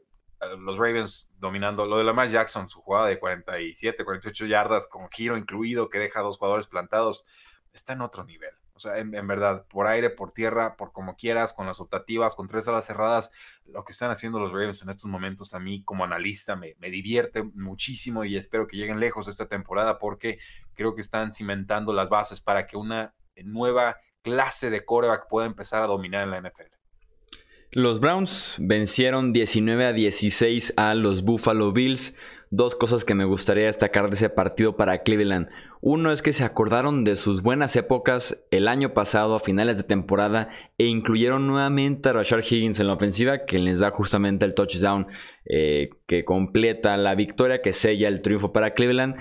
los 0.59 0.77
Ravens 0.77 1.31
dominando 1.39 1.87
lo 1.87 1.99
de 1.99 2.05
Lamar 2.05 2.29
Jackson, 2.29 2.69
su 2.69 2.81
jugada 2.81 3.07
de 3.07 3.19
47, 3.19 4.05
48 4.05 4.47
yardas 4.47 4.87
con 4.87 5.09
giro 5.11 5.37
incluido 5.37 5.89
que 5.89 5.99
deja 5.99 6.21
a 6.21 6.23
dos 6.23 6.39
jugadores 6.39 6.67
plantados, 6.67 7.27
está 7.73 7.95
en 7.95 8.03
otro 8.03 8.25
nivel. 8.25 8.51
O 8.75 8.79
sea, 8.79 8.99
en, 8.99 9.11
verdad, 9.11 9.67
por 9.69 9.87
aire, 9.87 10.11
por 10.11 10.33
tierra, 10.33 10.77
por 10.77 10.93
como 10.93 11.17
quieras, 11.17 11.55
con 11.55 11.67
las 11.67 11.81
optativas, 11.81 12.35
con 12.35 12.47
tres 12.47 12.69
alas 12.69 12.85
cerradas, 12.85 13.31
lo 13.65 13.85
que 13.85 13.93
están 13.93 14.11
haciendo 14.11 14.39
los 14.39 14.53
Ravens 14.53 14.83
en 14.83 14.91
estos 14.91 15.11
momentos 15.11 15.55
a 15.55 15.59
mí 15.59 15.83
como 15.83 16.05
analista 16.05 16.57
me, 16.57 16.75
me 16.79 16.91
divierte 16.91 17.43
muchísimo 17.43 18.23
y 18.25 18.37
espero 18.37 18.67
que 18.67 18.77
lleguen 18.77 19.01
lejos 19.01 19.29
esta 19.29 19.49
temporada 19.49 19.99
porque 19.99 20.39
creo 20.75 20.95
que 20.95 21.01
están 21.01 21.33
cimentando 21.33 21.95
las 21.95 22.11
bases 22.11 22.43
para 22.43 22.67
que 22.67 22.77
una 22.77 23.15
nueva 23.45 23.97
clase 24.27 24.71
de 24.71 24.85
coreback 24.85 25.29
pueda 25.29 25.47
empezar 25.47 25.85
a 25.85 25.87
dominar 25.87 26.25
en 26.25 26.31
la 26.33 26.41
NFL. 26.41 26.75
Los 27.71 28.01
Browns 28.01 28.57
vencieron 28.59 29.33
19 29.33 29.85
a 29.85 29.93
16 29.93 30.75
a 30.77 30.95
los 30.95 31.23
Buffalo 31.23 31.73
Bills. 31.73 32.15
Dos 32.51 32.75
cosas 32.75 33.05
que 33.05 33.15
me 33.15 33.25
gustaría 33.25 33.67
destacar 33.67 34.09
de 34.09 34.15
ese 34.15 34.31
partido 34.31 34.77
para 34.77 35.03
Cleveland. 35.03 35.49
Uno 35.81 36.11
es 36.11 36.23
que 36.23 36.33
se 36.33 36.43
acordaron 36.43 37.05
de 37.05 37.15
sus 37.17 37.43
buenas 37.43 37.77
épocas 37.77 38.43
el 38.51 38.67
año 38.67 38.95
pasado 38.95 39.37
a 39.37 39.41
finales 39.41 39.77
de 39.77 39.85
temporada 39.85 40.49
e 40.79 40.87
incluyeron 40.87 41.47
nuevamente 41.47 42.09
a 42.09 42.15
Rashard 42.15 42.45
Higgins 42.45 42.81
en 42.81 42.89
la 42.89 42.95
ofensiva 42.95 43.45
que 43.45 43.59
les 43.59 43.81
da 43.81 43.91
justamente 43.91 44.47
el 44.47 44.55
touchdown 44.55 45.07
eh, 45.45 45.91
que 46.07 46.25
completa 46.25 46.97
la 46.97 47.15
victoria 47.15 47.63
que 47.63 47.73
sella 47.73 48.09
el 48.09 48.23
triunfo 48.23 48.53
para 48.53 48.75
Cleveland. 48.75 49.17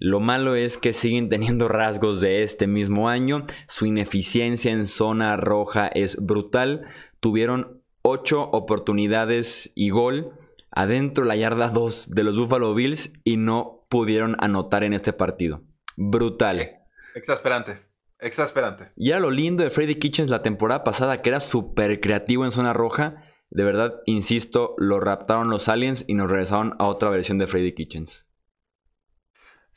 Lo 0.00 0.20
malo 0.20 0.54
es 0.54 0.78
que 0.78 0.92
siguen 0.92 1.28
teniendo 1.28 1.68
rasgos 1.68 2.20
de 2.20 2.42
este 2.42 2.66
mismo 2.66 3.08
año. 3.08 3.46
Su 3.66 3.86
ineficiencia 3.86 4.72
en 4.72 4.86
zona 4.86 5.36
roja 5.36 5.88
es 5.88 6.24
brutal. 6.24 6.86
Tuvieron 7.20 7.82
8 8.02 8.50
oportunidades 8.52 9.72
y 9.74 9.90
gol 9.90 10.32
adentro 10.70 11.24
la 11.24 11.36
yarda 11.36 11.70
2 11.70 12.10
de 12.10 12.24
los 12.24 12.38
Buffalo 12.38 12.74
Bills 12.74 13.12
y 13.24 13.36
no 13.36 13.86
pudieron 13.88 14.36
anotar 14.38 14.84
en 14.84 14.92
este 14.92 15.12
partido. 15.12 15.62
Brutal. 15.96 16.70
Exasperante. 17.14 17.80
Exasperante. 18.20 18.92
Y 18.96 19.10
era 19.10 19.20
lo 19.20 19.30
lindo 19.30 19.64
de 19.64 19.70
Freddy 19.70 19.96
Kitchens 19.96 20.30
la 20.30 20.42
temporada 20.42 20.84
pasada, 20.84 21.22
que 21.22 21.30
era 21.30 21.40
súper 21.40 22.00
creativo 22.00 22.44
en 22.44 22.50
zona 22.50 22.72
roja. 22.72 23.24
De 23.50 23.64
verdad, 23.64 23.94
insisto, 24.06 24.74
lo 24.78 25.00
raptaron 25.00 25.50
los 25.50 25.68
aliens 25.68 26.04
y 26.06 26.14
nos 26.14 26.30
regresaron 26.30 26.74
a 26.78 26.86
otra 26.86 27.10
versión 27.10 27.38
de 27.38 27.46
Freddy 27.46 27.74
Kitchens. 27.74 28.27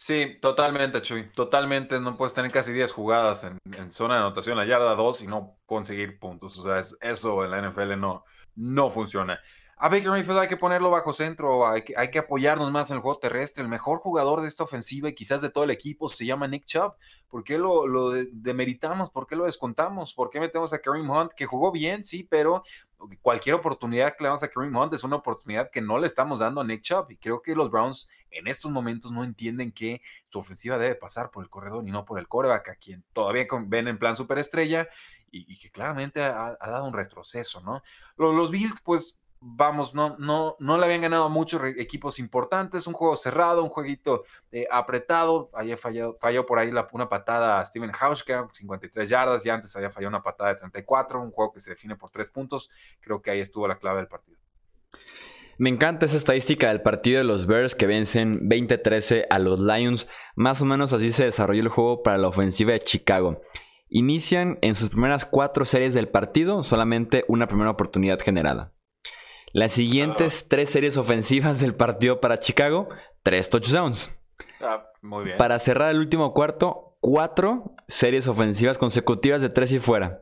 Sí, 0.04 0.40
totalmente, 0.42 1.00
Chuy. 1.04 1.30
Totalmente. 1.32 2.00
No 2.00 2.14
puedes 2.14 2.34
tener 2.34 2.52
casi 2.52 2.74
10 2.74 2.92
jugadas 2.92 3.44
en, 3.44 3.92
zona 3.92 4.16
de 4.16 4.22
anotación, 4.22 4.58
la 4.58 4.66
yarda 4.66 4.96
2 4.96 5.22
y 5.22 5.28
no 5.28 5.60
conseguir 5.68 6.18
puntos. 6.18 6.58
O 6.58 6.64
sea, 6.64 6.82
eso 7.08 7.46
en 7.46 7.52
la 7.52 7.62
NFL 7.62 8.00
no, 8.00 8.26
no 8.56 8.90
funciona. 8.90 9.40
A 9.84 9.90
Baker 9.90 10.12
Mayfield 10.12 10.38
hay 10.38 10.48
que 10.48 10.58
ponerlo 10.58 10.92
bajo 10.92 11.12
centro, 11.12 11.68
hay 11.68 11.82
que, 11.82 12.20
apoyarnos 12.20 12.72
más 12.72 12.92
en 12.92 12.98
el 12.98 13.02
juego 13.02 13.18
terrestre. 13.18 13.64
El 13.64 13.68
mejor 13.68 13.98
jugador 13.98 14.42
de 14.42 14.48
esta 14.48 14.64
ofensiva 14.64 15.10
y 15.10 15.16
quizás 15.16 15.42
de 15.42 15.50
todo 15.50 15.64
el 15.64 15.72
equipo 15.72 16.08
se 16.08 16.24
llama 16.24 16.48
Nick 16.48 16.66
Chubb. 16.66 16.94
¿Por 17.28 17.44
qué 17.44 17.58
lo, 17.58 18.12
demeritamos? 18.32 19.10
¿Por 19.10 19.26
qué 19.26 19.36
lo 19.36 19.46
descontamos? 19.46 20.14
¿Por 20.14 20.30
qué 20.30 20.40
metemos 20.40 20.72
a 20.72 20.78
Kareem 20.78 21.10
Hunt, 21.10 21.32
que 21.32 21.48
jugó 21.48 21.72
bien, 21.72 22.04
sí, 22.04 22.22
pero 22.22 22.64
cualquier 23.24 23.56
oportunidad 23.56 24.16
que 24.16 24.24
le 24.24 24.28
damos 24.28 24.44
a 24.44 24.50
Kareem 24.50 24.76
Hunt 24.76 24.94
es 24.94 25.04
una 25.04 25.16
oportunidad 25.16 25.72
que 25.72 25.82
no 25.82 25.98
le 25.98 26.06
estamos 26.06 26.38
dando 26.38 26.62
a 26.62 26.64
Nick 26.64 26.84
Chubb? 26.84 27.10
Y 27.10 27.18
creo 27.18 27.42
que 27.42 27.56
los 27.56 27.72
Browns 27.72 28.08
en 28.30 28.48
estos 28.48 28.70
momentos 28.70 29.12
no 29.12 29.24
entienden 29.24 29.72
que 29.72 30.04
su 30.30 30.38
ofensiva 30.38 30.78
debe 30.78 30.94
pasar 30.94 31.32
por 31.32 31.44
el 31.44 31.50
corredor 31.50 31.88
y 31.88 31.92
no 31.92 32.06
por 32.06 32.20
el 32.20 32.28
coreback, 32.28 32.70
a 32.70 32.76
quien 32.76 33.04
todavía 33.14 33.48
ven 33.66 33.88
en 33.88 33.98
plan 33.98 34.16
superestrella 34.16 34.88
y, 35.32 35.58
que 35.58 35.72
claramente 35.72 36.22
ha, 36.22 36.56
dado 36.62 36.86
un 36.86 36.94
retroceso, 36.94 37.62
¿no? 37.62 37.82
Los 38.18 38.52
Bills, 38.52 38.80
pues 38.84 39.21
vamos, 39.42 39.96
no, 39.96 40.16
no, 40.20 40.56
no 40.60 40.78
le 40.78 40.86
habían 40.86 41.02
ganado 41.02 41.28
muchos 41.28 41.62
equipos 41.78 42.20
importantes, 42.20 42.86
un 42.86 42.94
juego 42.94 43.16
cerrado, 43.16 43.64
un 43.64 43.70
jueguito 43.70 44.24
eh, 44.52 44.68
apretado, 44.70 45.50
ayer 45.54 45.78
falló, 45.78 46.16
falló 46.22 46.46
por 46.46 46.60
ahí 46.60 46.72
la, 46.72 46.88
una 46.92 47.10
patada 47.10 47.60
a 47.60 47.66
Steven 47.66 47.92
Hauschka, 48.00 48.48
53 48.54 49.10
yardas, 49.10 49.46
y 49.46 49.50
antes 49.50 49.76
había 49.76 49.90
fallado 49.90 50.10
una 50.10 50.22
patada 50.22 50.52
de 50.52 50.60
34, 50.60 51.20
un 51.20 51.32
juego 51.32 51.52
que 51.54 51.60
se 51.60 51.72
define 51.72 51.96
por 51.96 52.12
tres 52.12 52.30
puntos, 52.30 52.70
creo 53.00 53.22
que 53.22 53.32
ahí 53.32 53.40
estuvo 53.40 53.68
la 53.68 53.80
clave 53.80 53.98
del 53.98 54.08
partido. 54.08 54.38
Me 55.58 55.70
encanta 55.70 56.06
esa 56.06 56.18
estadística 56.18 56.70
del 56.70 56.82
partido 56.82 57.18
de 57.18 57.24
los 57.24 57.48
Bears 57.48 57.76
que 57.76 57.88
vencen 57.88 58.48
20-13 58.48 59.26
a 59.30 59.40
los 59.40 59.60
Lions, 59.60 60.08
más 60.36 60.62
o 60.62 60.66
menos 60.66 60.94
así 60.94 61.12
se 61.12 61.26
desarrolló 61.26 61.62
el 61.62 61.70
juego 61.70 62.04
para 62.04 62.18
la 62.18 62.28
ofensiva 62.28 62.74
de 62.74 62.80
Chicago. 62.80 63.42
Inician 63.90 64.58
en 64.62 64.74
sus 64.76 64.90
primeras 64.90 65.26
cuatro 65.26 65.66
series 65.66 65.94
del 65.94 66.08
partido 66.08 66.64
solamente 66.64 67.26
una 67.28 67.48
primera 67.48 67.72
oportunidad 67.72 68.20
generada. 68.20 68.72
Las 69.54 69.72
siguientes 69.74 70.48
tres 70.48 70.70
series 70.70 70.98
ofensivas 70.98 71.60
del 71.60 71.76
partido 71.76 72.22
para 72.22 72.38
Chicago, 72.38 72.90
tres 73.24 73.50
touchdowns. 73.50 74.18
Ah, 74.62 74.86
muy 75.02 75.26
bien. 75.26 75.38
Para 75.38 75.60
cerrar 75.60 75.92
el 75.92 75.98
último 75.98 76.34
cuarto, 76.34 76.96
cuatro 77.02 77.76
series 77.88 78.28
ofensivas 78.28 78.78
consecutivas 78.78 79.42
de 79.42 79.50
tres 79.50 79.72
y 79.74 79.80
fuera. 79.80 80.22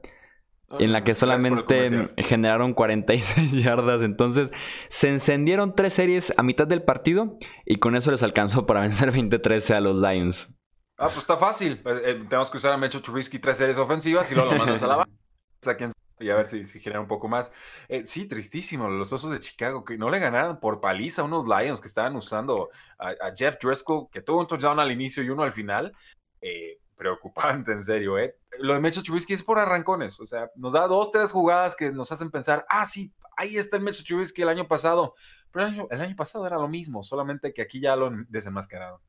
en 0.77 0.91
la 0.91 1.03
que 1.03 1.15
solamente 1.15 2.09
generaron 2.17 2.74
46 2.74 3.63
yardas. 3.63 4.01
Entonces 4.01 4.51
se 4.88 5.09
encendieron 5.09 5.75
tres 5.75 5.93
series 5.93 6.33
a 6.38 6.43
mitad 6.43 6.67
del 6.67 6.83
partido 6.83 7.31
y 7.65 7.77
con 7.77 7.95
eso 7.95 8.12
les 8.12 8.24
alcanzó 8.24 8.65
para 8.65 8.81
vencer 8.81 9.12
20-13 9.12 9.75
a 9.75 9.79
los 9.81 9.98
Lions. 9.98 10.53
Ah, 10.98 11.07
pues 11.07 11.19
está 11.19 11.38
fácil. 11.38 11.81
Eh, 11.86 12.01
eh, 12.05 12.25
tenemos 12.27 12.51
que 12.51 12.57
usar 12.57 12.74
a 12.74 12.77
Mecho 12.77 13.01
Trubisky 13.01 13.39
tres 13.39 13.57
series 13.57 13.77
ofensivas 13.77 14.31
y 14.31 14.36
luego 14.36 14.51
lo 14.51 14.57
mandas 14.57 14.83
a 14.83 14.88
la 14.88 14.95
banca 15.65 15.89
y 16.19 16.29
a 16.29 16.35
ver 16.35 16.47
si, 16.47 16.65
si 16.65 16.79
genera 16.79 16.99
un 17.01 17.07
poco 17.07 17.27
más. 17.27 17.51
Eh, 17.88 18.05
sí, 18.05 18.27
tristísimo, 18.27 18.89
los 18.89 19.11
Osos 19.13 19.31
de 19.31 19.39
Chicago, 19.39 19.83
que 19.83 19.97
no 19.97 20.09
le 20.09 20.19
ganaron 20.19 20.59
por 20.59 20.81
paliza 20.81 21.21
a 21.21 21.25
unos 21.25 21.45
Lions 21.45 21.81
que 21.81 21.88
estaban 21.88 22.15
usando 22.15 22.69
a, 22.97 23.15
Jeff 23.35 23.57
Driscoll, 23.61 24.09
que 24.11 24.21
tuvo 24.21 24.41
un 24.41 24.47
touchdown 24.47 24.79
al 24.79 24.91
inicio 24.91 25.23
y 25.23 25.29
uno 25.29 25.43
al 25.43 25.53
final. 25.53 25.93
Eh, 26.41 26.79
preocupante, 26.99 27.71
en 27.71 27.81
serio, 27.81 28.19
¿eh? 28.19 28.35
Lo 28.59 28.73
de 28.73 28.81
Mecho 28.81 29.01
Trubisky 29.01 29.33
es 29.33 29.41
por 29.41 29.57
arrancones, 29.57 30.19
o 30.19 30.25
sea, 30.25 30.51
nos 30.55 30.73
da 30.73 30.85
dos, 30.85 31.11
tres 31.11 31.31
jugadas 31.31 31.73
que 31.73 31.93
nos 31.93 32.11
hacen 32.11 32.29
pensar, 32.29 32.65
ah, 32.67 32.85
sí, 32.85 33.13
ahí 33.38 33.57
está 33.57 33.77
el 33.77 33.83
Mecho 33.83 34.03
Trubisky 34.03 34.41
el 34.41 34.49
año 34.49 34.67
pasado, 34.67 35.15
pero 35.49 35.65
el 35.65 35.73
año, 35.73 35.88
el 35.91 36.01
año 36.01 36.15
pasado 36.17 36.45
era 36.45 36.57
lo 36.57 36.67
mismo, 36.67 37.01
solamente 37.01 37.53
que 37.53 37.61
aquí 37.61 37.79
ya 37.79 37.95
lo 37.95 38.11
desenmascararon. 38.27 38.99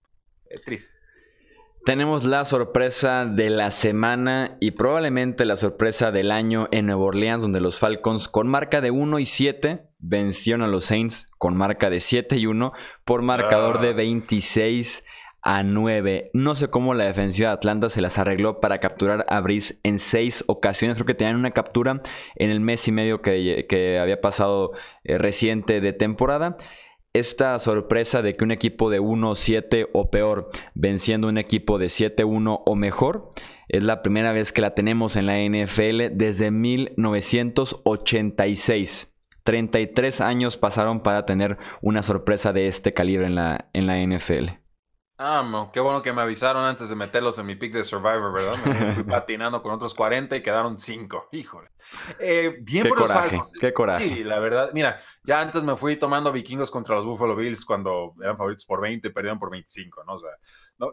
Eh, 0.46 0.60
triste. 0.64 0.99
Tenemos 1.84 2.24
la 2.26 2.44
sorpresa 2.44 3.24
de 3.24 3.48
la 3.48 3.70
semana 3.70 4.58
y 4.60 4.72
probablemente 4.72 5.46
la 5.46 5.56
sorpresa 5.56 6.10
del 6.10 6.30
año 6.30 6.68
en 6.72 6.86
Nueva 6.86 7.04
Orleans, 7.04 7.42
donde 7.42 7.62
los 7.62 7.78
Falcons 7.78 8.28
con 8.28 8.48
marca 8.48 8.82
de 8.82 8.90
1 8.90 9.18
y 9.18 9.24
7 9.24 9.86
vencieron 9.98 10.60
a 10.62 10.68
los 10.68 10.84
Saints 10.84 11.26
con 11.38 11.56
marca 11.56 11.88
de 11.88 12.00
7 12.00 12.36
y 12.36 12.44
1 12.44 12.74
por 13.04 13.22
marcador 13.22 13.80
de 13.80 13.94
26 13.94 15.04
ah. 15.42 15.58
a 15.58 15.62
9. 15.62 16.30
No 16.34 16.54
sé 16.54 16.68
cómo 16.68 16.92
la 16.92 17.06
defensiva 17.06 17.48
de 17.48 17.54
Atlanta 17.54 17.88
se 17.88 18.02
las 18.02 18.18
arregló 18.18 18.60
para 18.60 18.78
capturar 18.78 19.24
a 19.30 19.40
Brice 19.40 19.78
en 19.82 19.98
6 19.98 20.44
ocasiones. 20.48 20.98
Creo 20.98 21.06
que 21.06 21.14
tenían 21.14 21.36
una 21.36 21.52
captura 21.52 22.02
en 22.36 22.50
el 22.50 22.60
mes 22.60 22.86
y 22.88 22.92
medio 22.92 23.22
que, 23.22 23.98
había 23.98 24.20
pasado 24.20 24.72
eh, 25.04 25.16
reciente 25.16 25.80
de 25.80 25.94
temporada 25.94 26.58
esta 27.12 27.58
sorpresa 27.58 28.22
de 28.22 28.36
que 28.36 28.44
un 28.44 28.52
equipo 28.52 28.88
de 28.90 29.00
1-7 29.00 29.88
o 29.92 30.10
peor 30.10 30.46
venciendo 30.74 31.28
un 31.28 31.38
equipo 31.38 31.78
de 31.78 31.86
7-1 31.86 32.62
o 32.64 32.76
mejor 32.76 33.30
es 33.68 33.82
la 33.84 34.02
primera 34.02 34.32
vez 34.32 34.52
que 34.52 34.62
la 34.62 34.74
tenemos 34.74 35.16
en 35.16 35.26
la 35.26 35.38
NFL 35.38 36.16
desde 36.16 36.50
1986. 36.50 39.06
33 39.42 40.20
años 40.20 40.56
pasaron 40.56 41.02
para 41.02 41.24
tener 41.24 41.58
una 41.80 42.02
sorpresa 42.02 42.52
de 42.52 42.68
este 42.68 42.94
calibre 42.94 43.26
en 43.26 43.34
la, 43.34 43.68
en 43.72 43.86
la 43.86 43.98
NFL. 43.98 44.50
Ah, 45.18 45.70
qué 45.72 45.80
bueno 45.80 46.02
que 46.02 46.12
me 46.12 46.22
avisaron 46.22 46.64
antes 46.64 46.88
de 46.88 46.96
meterlos 46.96 47.38
en 47.38 47.46
mi 47.46 47.54
pick 47.54 47.74
de 47.74 47.84
Survivor, 47.84 48.32
¿verdad? 48.32 48.56
Me 48.64 48.92
fui 48.94 49.04
patinando 49.04 49.62
con 49.62 49.72
otros 49.72 49.94
40 49.94 50.34
y 50.36 50.42
quedaron 50.42 50.78
5. 50.78 51.28
Híjole. 51.32 51.68
Eh, 52.18 52.58
bien 52.60 52.84
qué 52.84 52.90
coraje, 52.90 53.42
Qué 53.60 53.72
coraje. 53.72 54.08
Sí, 54.08 54.24
la 54.24 54.38
verdad. 54.38 54.70
Mira, 54.72 55.00
ya 55.22 55.40
antes 55.40 55.62
me 55.62 55.76
fui 55.76 55.96
tomando 55.96 56.32
vikingos 56.32 56.70
contra 56.70 56.96
los 56.96 57.04
Buffalo 57.04 57.36
Bills 57.36 57.64
cuando 57.64 58.14
eran 58.20 58.36
favoritos 58.36 58.64
por 58.64 58.80
20 58.80 59.08
y 59.08 59.10
perdieron 59.10 59.38
por 59.38 59.50
25, 59.50 60.04
¿no? 60.04 60.14
O 60.14 60.18
sea, 60.18 60.30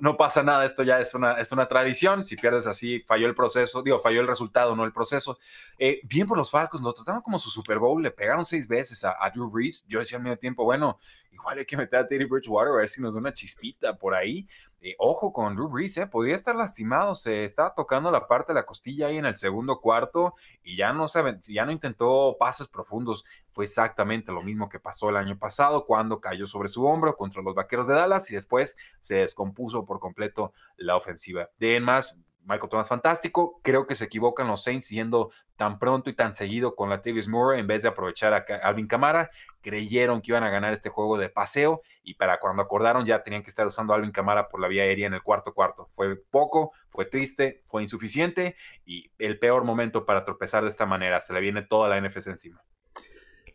no, 0.01 0.17
pasa 0.17 0.43
nada, 0.43 0.65
esto 0.65 0.83
ya 0.83 0.99
es 0.99 1.13
una, 1.13 1.33
es 1.33 1.51
una 1.51 1.67
tradición. 1.67 2.25
Si 2.25 2.35
pierdes 2.35 2.67
así, 2.67 2.99
falló 3.07 3.25
el 3.27 3.35
proceso, 3.35 3.81
digo, 3.81 3.99
falló 3.99 4.19
el 4.19 4.27
resultado, 4.27 4.75
no 4.75 4.83
el 4.83 4.91
proceso. 4.91 5.39
Eh, 5.79 6.01
bien 6.03 6.27
por 6.27 6.37
los 6.37 6.51
Falcons, 6.51 6.83
lo 6.83 6.93
trataron 6.93 7.21
como 7.21 7.39
su 7.39 7.49
Super 7.49 7.79
Bowl, 7.79 8.03
le 8.03 8.11
pegaron 8.11 8.43
seis 8.43 8.67
veces 8.67 9.05
a, 9.05 9.15
Drew 9.33 9.49
Brees. 9.49 9.85
Yo 9.87 9.99
decía 9.99 10.17
al 10.17 10.23
medio 10.23 10.37
tiempo, 10.37 10.65
bueno, 10.65 10.99
igual 11.31 11.59
hay 11.59 11.65
que 11.65 11.77
meter 11.77 11.99
a 11.99 12.07
Teddy 12.07 12.25
Bridgewater 12.25 12.73
a 12.73 12.77
ver 12.77 12.89
si 12.89 13.01
nos 13.01 13.13
da 13.13 13.19
una 13.19 13.33
chispita 13.33 13.95
por 13.95 14.13
ahí. 14.13 14.45
Eh, 14.79 14.95
ojo 14.99 15.33
con 15.33 15.55
Drew 15.55 15.69
Brees, 15.69 15.97
eh, 15.97 16.05
podría 16.05 16.35
estar 16.35 16.55
lastimado, 16.55 17.15
se 17.15 17.45
estaba 17.45 17.73
tocando 17.73 18.11
la 18.11 18.27
parte 18.27 18.53
de 18.53 18.59
la 18.59 18.65
costilla 18.65 19.07
ahí 19.07 19.17
en 19.17 19.25
el 19.25 19.35
segundo 19.35 19.79
cuarto 19.81 20.35
y 20.63 20.77
ya 20.77 20.93
no, 20.93 21.07
se, 21.07 21.21
ya 21.47 21.65
no 21.65 21.71
intentó 21.71 22.37
pases 22.39 22.67
profundos. 22.67 23.25
Fue 23.53 23.65
exactamente 23.65 24.31
lo 24.31 24.43
mismo 24.43 24.69
que 24.69 24.79
pasó 24.79 25.09
el 25.09 25.17
año 25.17 25.37
pasado 25.39 25.85
cuando 25.85 26.21
cayó 26.21 26.45
sobre 26.45 26.69
su 26.69 26.85
hombro 26.85 27.17
contra 27.17 27.41
los 27.41 27.55
Vaqueros 27.55 27.87
de 27.87 27.95
Dallas 27.95 28.29
y 28.29 28.35
después 28.35 28.77
se 29.01 29.15
descompuso 29.15 29.85
por 29.85 29.99
completo 29.99 30.53
la 30.77 30.95
ofensiva. 30.95 31.49
De 31.57 31.79
más, 31.79 32.23
Michael 32.47 32.69
Thomas 32.69 32.87
fantástico. 32.87 33.59
Creo 33.61 33.85
que 33.85 33.95
se 33.95 34.05
equivocan 34.05 34.47
los 34.47 34.63
Saints 34.63 34.89
yendo 34.89 35.31
tan 35.57 35.79
pronto 35.79 36.09
y 36.09 36.13
tan 36.13 36.33
seguido 36.33 36.75
con 36.75 36.89
la 36.89 37.01
Tavis 37.01 37.27
Moore 37.27 37.59
en 37.59 37.67
vez 37.67 37.81
de 37.81 37.89
aprovechar 37.89 38.33
a 38.33 38.45
Alvin 38.63 38.87
Camara. 38.87 39.29
Creyeron 39.61 40.21
que 40.21 40.31
iban 40.31 40.43
a 40.43 40.49
ganar 40.49 40.73
este 40.73 40.89
juego 40.89 41.17
de 41.17 41.29
paseo 41.29 41.81
y 42.03 42.13
para 42.13 42.39
cuando 42.39 42.63
acordaron 42.63 43.05
ya 43.05 43.21
tenían 43.21 43.43
que 43.43 43.49
estar 43.49 43.67
usando 43.67 43.93
Alvin 43.93 44.11
Camara 44.11 44.47
por 44.47 44.61
la 44.61 44.69
vía 44.69 44.83
aérea 44.83 45.07
en 45.07 45.13
el 45.13 45.21
cuarto 45.21 45.53
cuarto. 45.53 45.89
Fue 45.93 46.15
poco, 46.15 46.71
fue 46.89 47.05
triste, 47.05 47.63
fue 47.67 47.81
insuficiente 47.81 48.55
y 48.85 49.11
el 49.17 49.39
peor 49.39 49.65
momento 49.65 50.05
para 50.05 50.23
tropezar 50.23 50.63
de 50.63 50.69
esta 50.69 50.85
manera. 50.85 51.19
Se 51.19 51.33
le 51.33 51.41
viene 51.41 51.63
toda 51.63 51.89
la 51.89 51.99
NFC 51.99 52.27
encima. 52.27 52.63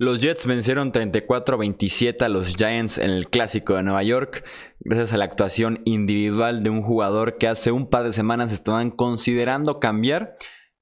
Los 0.03 0.19
Jets 0.21 0.47
vencieron 0.47 0.91
34-27 0.91 2.23
a 2.23 2.29
los 2.29 2.57
Giants 2.57 2.99
en 2.99 3.11
el 3.11 3.29
clásico 3.29 3.77
de 3.77 3.85
Nueva 3.85 4.03
York, 4.03 4.45
gracias 4.81 5.13
a 5.13 5.17
la 5.17 5.27
actuación 5.27 5.81
individual 5.85 6.65
de 6.65 6.71
un 6.71 6.83
jugador 6.83 7.39
que 7.39 7.47
hace 7.47 7.71
un 7.71 7.89
par 7.89 8.03
de 8.03 8.13
semanas 8.13 8.53
estaban 8.53 8.91
considerando 8.91 9.79
cambiar. 9.79 10.35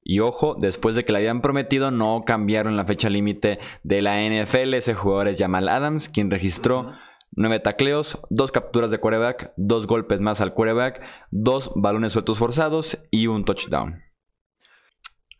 Y 0.02 0.20
ojo, 0.20 0.56
después 0.58 0.96
de 0.96 1.04
que 1.04 1.12
le 1.12 1.18
habían 1.18 1.42
prometido, 1.42 1.90
no 1.90 2.22
cambiaron 2.24 2.78
la 2.78 2.86
fecha 2.86 3.10
límite 3.10 3.58
de 3.82 4.00
la 4.00 4.22
NFL. 4.22 4.72
Ese 4.72 4.94
jugador 4.94 5.28
es 5.28 5.38
Jamal 5.38 5.68
Adams, 5.68 6.08
quien 6.08 6.30
registró 6.30 6.92
nueve 7.32 7.60
tacleos, 7.60 8.22
dos 8.30 8.52
capturas 8.52 8.90
de 8.90 9.00
quarterback, 9.00 9.52
dos 9.58 9.86
golpes 9.86 10.22
más 10.22 10.40
al 10.40 10.54
quarterback, 10.54 11.02
dos 11.30 11.72
balones 11.76 12.12
sueltos 12.12 12.38
forzados 12.38 12.96
y 13.10 13.26
un 13.26 13.44
touchdown. 13.44 14.02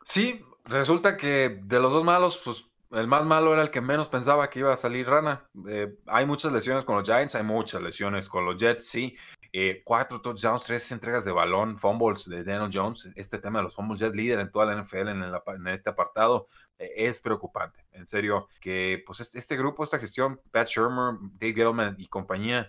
Sí, 0.05 0.43
resulta 0.67 1.17
que 1.17 1.61
de 1.65 1.81
los 1.81 1.95
dos 1.95 2.05
malos, 2.05 2.39
pues 2.45 2.70
el 2.93 3.07
más 3.07 3.25
malo 3.25 3.53
era 3.53 3.63
el 3.63 3.71
que 3.71 3.81
menos 3.81 4.09
pensaba 4.09 4.51
que 4.51 4.61
iba 4.61 4.73
a 4.73 4.77
salir 4.77 5.07
rana. 5.07 5.49
Eh, 5.69 5.95
hay 6.07 6.27
muchas 6.27 6.53
lesiones 6.53 6.85
con 6.85 6.97
los 6.97 7.05
Giants, 7.07 7.35
hay 7.35 7.45
muchas 7.45 7.81
lesiones 7.81 8.29
con 8.29 8.45
los 8.45 8.57
Jets, 8.57 8.89
sí. 8.89 9.17
eh, 9.53 9.83
cuatro 9.85 10.21
touchdowns, 10.21 10.63
tres 10.65 10.91
entregas 10.91 11.25
de 11.25 11.33
balón, 11.33 11.79
fumbles 11.79 12.29
de 12.29 12.43
Daniel 12.43 12.71
Jones. 12.73 13.09
Este 13.15 13.39
tema 13.39 13.61
de 13.61 13.65
los 13.65 13.75
fumbles 13.75 14.01
ya 14.01 14.09
líder 14.09 14.41
en 14.41 14.51
toda 14.51 14.67
la 14.67 14.83
NFL 14.83 15.09
en, 15.09 15.67
este 15.69 15.91
apartado. 15.91 16.47
Eh, 16.79 16.93
es 16.97 17.21
preocupante, 17.21 17.87
en 17.93 18.07
serio, 18.07 18.49
que 18.61 19.03
pues 19.07 19.21
este, 19.21 19.57
grupo, 19.57 19.85
esta 19.85 19.99
gestión, 19.99 20.41
Pat 20.51 20.67
Shermer, 20.69 21.15
Dave 21.35 21.55
Gettleman 21.55 21.95
y 21.99 22.07
compañía, 22.09 22.69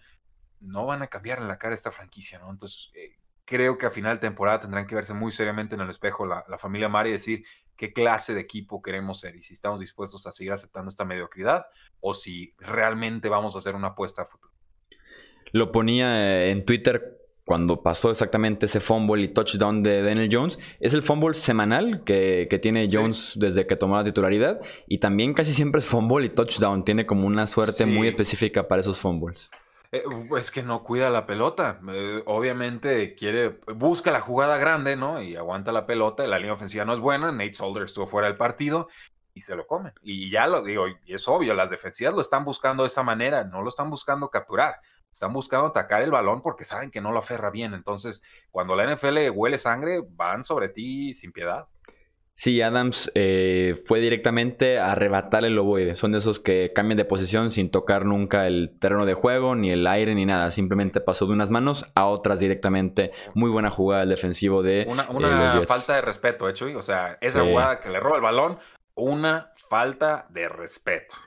no 0.60 0.86
van 0.86 1.02
a 1.02 1.08
cambiar 1.08 1.40
en 1.40 1.48
la 1.48 1.58
cara 1.58 1.74
esta 1.74 1.92
franquicia, 1.92 2.38
¿no? 2.38 2.52
Entonces, 2.52 2.92
creo 3.46 3.78
que 3.78 3.88
a 3.88 3.92
final 3.92 4.18
de 4.18 4.22
temporada 4.22 4.62
tendrán 4.62 4.86
que 4.86 4.94
verse 4.94 5.16
muy 5.16 5.32
seriamente 5.32 5.74
en 5.74 5.82
el 5.82 5.90
espejo 5.90 6.28
la, 6.28 6.46
la 6.48 6.60
familia 6.60 6.90
Mari 6.90 7.10
y 7.10 7.14
decir 7.14 7.44
qué 7.82 7.94
clase 7.94 8.36
de 8.36 8.42
equipo 8.42 8.80
queremos 8.80 9.20
ser 9.20 9.36
y 9.36 9.42
si 9.42 9.56
estamos 9.56 9.80
dispuestos 9.80 10.28
a 10.28 10.32
seguir 10.32 10.54
aceptando 10.54 10.90
esta 10.90 11.04
mediocridad 11.04 11.66
o 12.00 12.14
si 12.14 12.54
realmente 12.60 13.28
vamos 13.28 13.56
a 13.56 13.58
hacer 13.58 13.74
una 13.74 13.88
apuesta 13.88 14.22
a 14.22 14.26
futuro. 14.26 14.54
Lo 15.52 15.72
ponía 15.72 16.46
en 16.46 16.64
Twitter 16.64 17.18
cuando 17.44 17.82
pasó 17.82 18.12
exactamente 18.12 18.68
ese 18.68 18.82
fumble 18.82 19.24
y 19.24 19.30
touchdown 19.30 19.82
de 19.82 20.04
Daniel 20.04 20.30
Jones. 20.32 20.60
Es 20.80 20.94
el 20.94 21.02
fumble 21.02 21.34
semanal 21.34 22.04
que, 22.04 22.48
tiene 22.62 22.88
Jones 22.92 23.34
desde 23.36 23.66
que 23.66 23.76
tomó 23.76 23.98
la 23.98 24.04
titularidad. 24.04 24.62
Y 24.88 25.00
también 25.00 25.34
casi 25.34 25.52
siempre 25.52 25.80
es 25.80 25.88
fumble 25.88 26.28
y 26.28 26.30
touchdown. 26.30 26.86
Tiene 26.86 27.08
como 27.08 27.26
una 27.26 27.48
suerte 27.48 27.88
muy 27.88 28.08
específica 28.08 28.68
para 28.68 28.82
esos 28.82 29.00
fumbles. 29.00 29.50
Eh, 29.92 30.04
es 30.38 30.52
que 30.52 30.64
no 30.64 30.84
cuida 30.84 31.10
la 31.10 31.26
pelota. 31.26 31.80
Eh, 31.90 32.24
obviamente 32.26 33.16
quiere, 33.16 33.60
busca 33.76 34.12
la 34.12 34.22
jugada 34.22 34.58
grande, 34.58 34.96
¿no? 34.96 35.22
Y 35.22 35.36
aguanta 35.36 35.72
la 35.72 35.86
pelota. 35.86 36.26
La 36.28 36.38
línea 36.38 36.54
ofensiva 36.54 36.86
no 36.86 36.94
es 36.94 37.00
buena. 37.00 37.32
Nate 37.32 37.54
Solder 37.54 37.84
estuvo 37.84 38.08
fuera 38.08 38.28
del 38.28 38.38
partido 38.38 38.88
y 39.34 39.42
se 39.42 39.56
lo 39.56 39.68
comen. 39.68 39.94
Y 40.02 40.30
ya 40.32 40.48
lo 40.48 40.64
digo, 40.64 40.88
y 40.88 41.14
es 41.14 41.28
obvio, 41.28 41.54
las 41.54 41.70
defensivas 41.70 42.14
lo 42.14 42.22
están 42.22 42.46
buscando 42.46 42.84
de 42.84 42.88
esa 42.88 43.04
manera, 43.04 43.44
no 43.44 43.62
lo 43.62 43.70
están 43.70 43.90
buscando 43.90 44.30
capturar. 44.30 44.80
Están 45.12 45.34
buscando 45.34 45.68
atacar 45.68 46.02
el 46.02 46.12
balón 46.12 46.42
porque 46.42 46.64
saben 46.64 46.90
que 46.90 47.02
no 47.02 47.12
lo 47.12 47.20
aferra 47.20 47.50
bien. 47.50 47.74
Entonces, 47.74 48.24
cuando 48.50 48.76
la 48.76 48.96
NFL 48.96 49.30
huele 49.34 49.58
sangre, 49.58 50.02
van 50.08 50.46
sobre 50.46 50.70
ti 50.70 51.14
sin 51.14 51.34
piedad. 51.34 51.68
Sí, 52.36 52.62
Adams 52.62 53.12
eh, 53.14 53.76
fue 53.86 54.00
directamente 54.00 54.80
a 54.80 54.94
arrebatar 54.94 55.46
el 55.46 55.60
ovoide. 55.60 55.96
Son 55.96 56.12
de 56.12 56.18
esos 56.18 56.40
que 56.40 56.72
cambian 56.74 56.98
de 56.98 57.06
posición 57.06 57.52
sin 57.52 57.70
tocar 57.70 58.06
nunca 58.06 58.48
el 58.48 58.78
terreno 58.80 59.06
de 59.06 59.14
juego, 59.14 59.56
ni 59.56 59.72
el 59.72 59.86
aire, 59.86 60.16
ni 60.16 60.26
nada. 60.26 60.50
Simplemente 60.50 61.02
pasó 61.02 61.28
de 61.28 61.34
unas 61.34 61.52
manos 61.52 61.92
a 61.94 62.08
otras 62.08 62.40
directamente. 62.40 63.12
Muy 63.36 63.52
buena 63.52 63.70
jugada 63.70 64.04
el 64.04 64.10
defensivo 64.10 64.64
de. 64.64 64.86
Una, 64.88 65.10
una 65.12 65.62
falta 65.68 65.96
de 65.96 66.02
respeto, 66.02 66.50
hecho. 66.50 66.66
O 66.76 66.82
sea, 66.82 67.18
esa 67.22 67.44
jugada 67.44 67.80
que 67.80 67.90
le 67.90 68.00
roba 68.00 68.16
el 68.16 68.24
balón, 68.24 68.60
una 68.96 69.52
falta 69.70 70.26
de 70.30 70.50
respeto. 70.50 71.18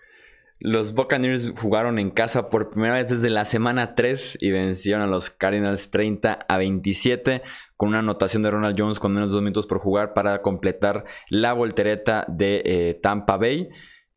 Los 0.65 0.95
Buccaneers 0.95 1.53
jugaron 1.61 1.99
en 1.99 2.11
casa 2.11 2.49
por 2.49 2.71
primera 2.71 2.95
vez 2.95 3.11
desde 3.11 3.29
la 3.29 3.45
semana 3.45 3.95
3 3.95 4.39
y 4.41 4.51
vencieron 4.51 5.03
a 5.03 5.07
los 5.07 5.29
Cardinals 5.29 5.91
30 5.91 6.47
a 6.49 6.57
27 6.57 7.43
con 7.77 7.91
una 7.91 7.99
anotación 7.99 8.43
de 8.43 8.51
Ronald 8.51 8.75
Jones 8.79 8.99
con 8.99 9.13
menos 9.13 9.29
de 9.29 9.35
dos 9.35 9.43
minutos 9.43 9.67
por 9.67 9.79
jugar 9.79 10.15
para 10.15 10.41
completar 10.41 11.05
la 11.29 11.53
voltereta 11.53 12.25
de 12.29 12.63
eh, 12.65 12.95
Tampa 12.95 13.37
Bay 13.37 13.69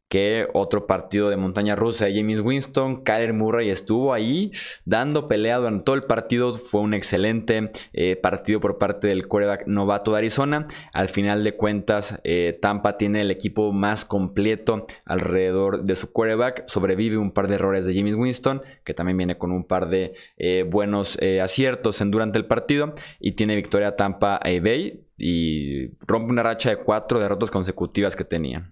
que 0.09 0.47
otro 0.53 0.87
partido 0.87 1.29
de 1.29 1.37
montaña 1.37 1.75
rusa 1.75 2.05
de 2.05 2.15
James 2.15 2.41
Winston. 2.41 3.03
Kyler 3.03 3.33
Murray 3.33 3.69
estuvo 3.69 4.13
ahí 4.13 4.51
dando 4.85 5.27
pelea 5.27 5.57
durante 5.57 5.83
todo 5.83 5.95
el 5.95 6.03
partido. 6.03 6.53
Fue 6.53 6.81
un 6.81 6.93
excelente 6.93 7.69
eh, 7.93 8.15
partido 8.15 8.59
por 8.59 8.77
parte 8.77 9.07
del 9.07 9.27
quarterback 9.27 9.67
novato 9.67 10.11
de 10.11 10.19
Arizona. 10.19 10.67
Al 10.93 11.09
final 11.09 11.43
de 11.43 11.55
cuentas, 11.55 12.19
eh, 12.23 12.57
Tampa 12.61 12.97
tiene 12.97 13.21
el 13.21 13.31
equipo 13.31 13.71
más 13.73 14.05
completo 14.05 14.85
alrededor 15.05 15.83
de 15.83 15.95
su 15.95 16.11
quarterback. 16.11 16.63
Sobrevive 16.67 17.17
un 17.17 17.31
par 17.31 17.47
de 17.47 17.55
errores 17.55 17.85
de 17.85 17.93
James 17.93 18.15
Winston, 18.15 18.61
que 18.83 18.93
también 18.93 19.17
viene 19.17 19.37
con 19.37 19.51
un 19.51 19.65
par 19.65 19.89
de 19.89 20.13
eh, 20.37 20.63
buenos 20.63 21.17
aciertos 21.41 21.99
en, 22.01 22.11
durante 22.11 22.37
el 22.37 22.45
partido. 22.45 22.93
Y 23.19 23.33
tiene 23.33 23.55
victoria 23.55 23.95
Tampa 23.95 24.39
Bay 24.43 25.03
y 25.17 25.89
rompe 26.05 26.29
una 26.29 26.43
racha 26.43 26.69
de 26.69 26.77
cuatro 26.77 27.19
derrotas 27.19 27.51
consecutivas 27.51 28.15
que 28.15 28.23
tenía. 28.23 28.71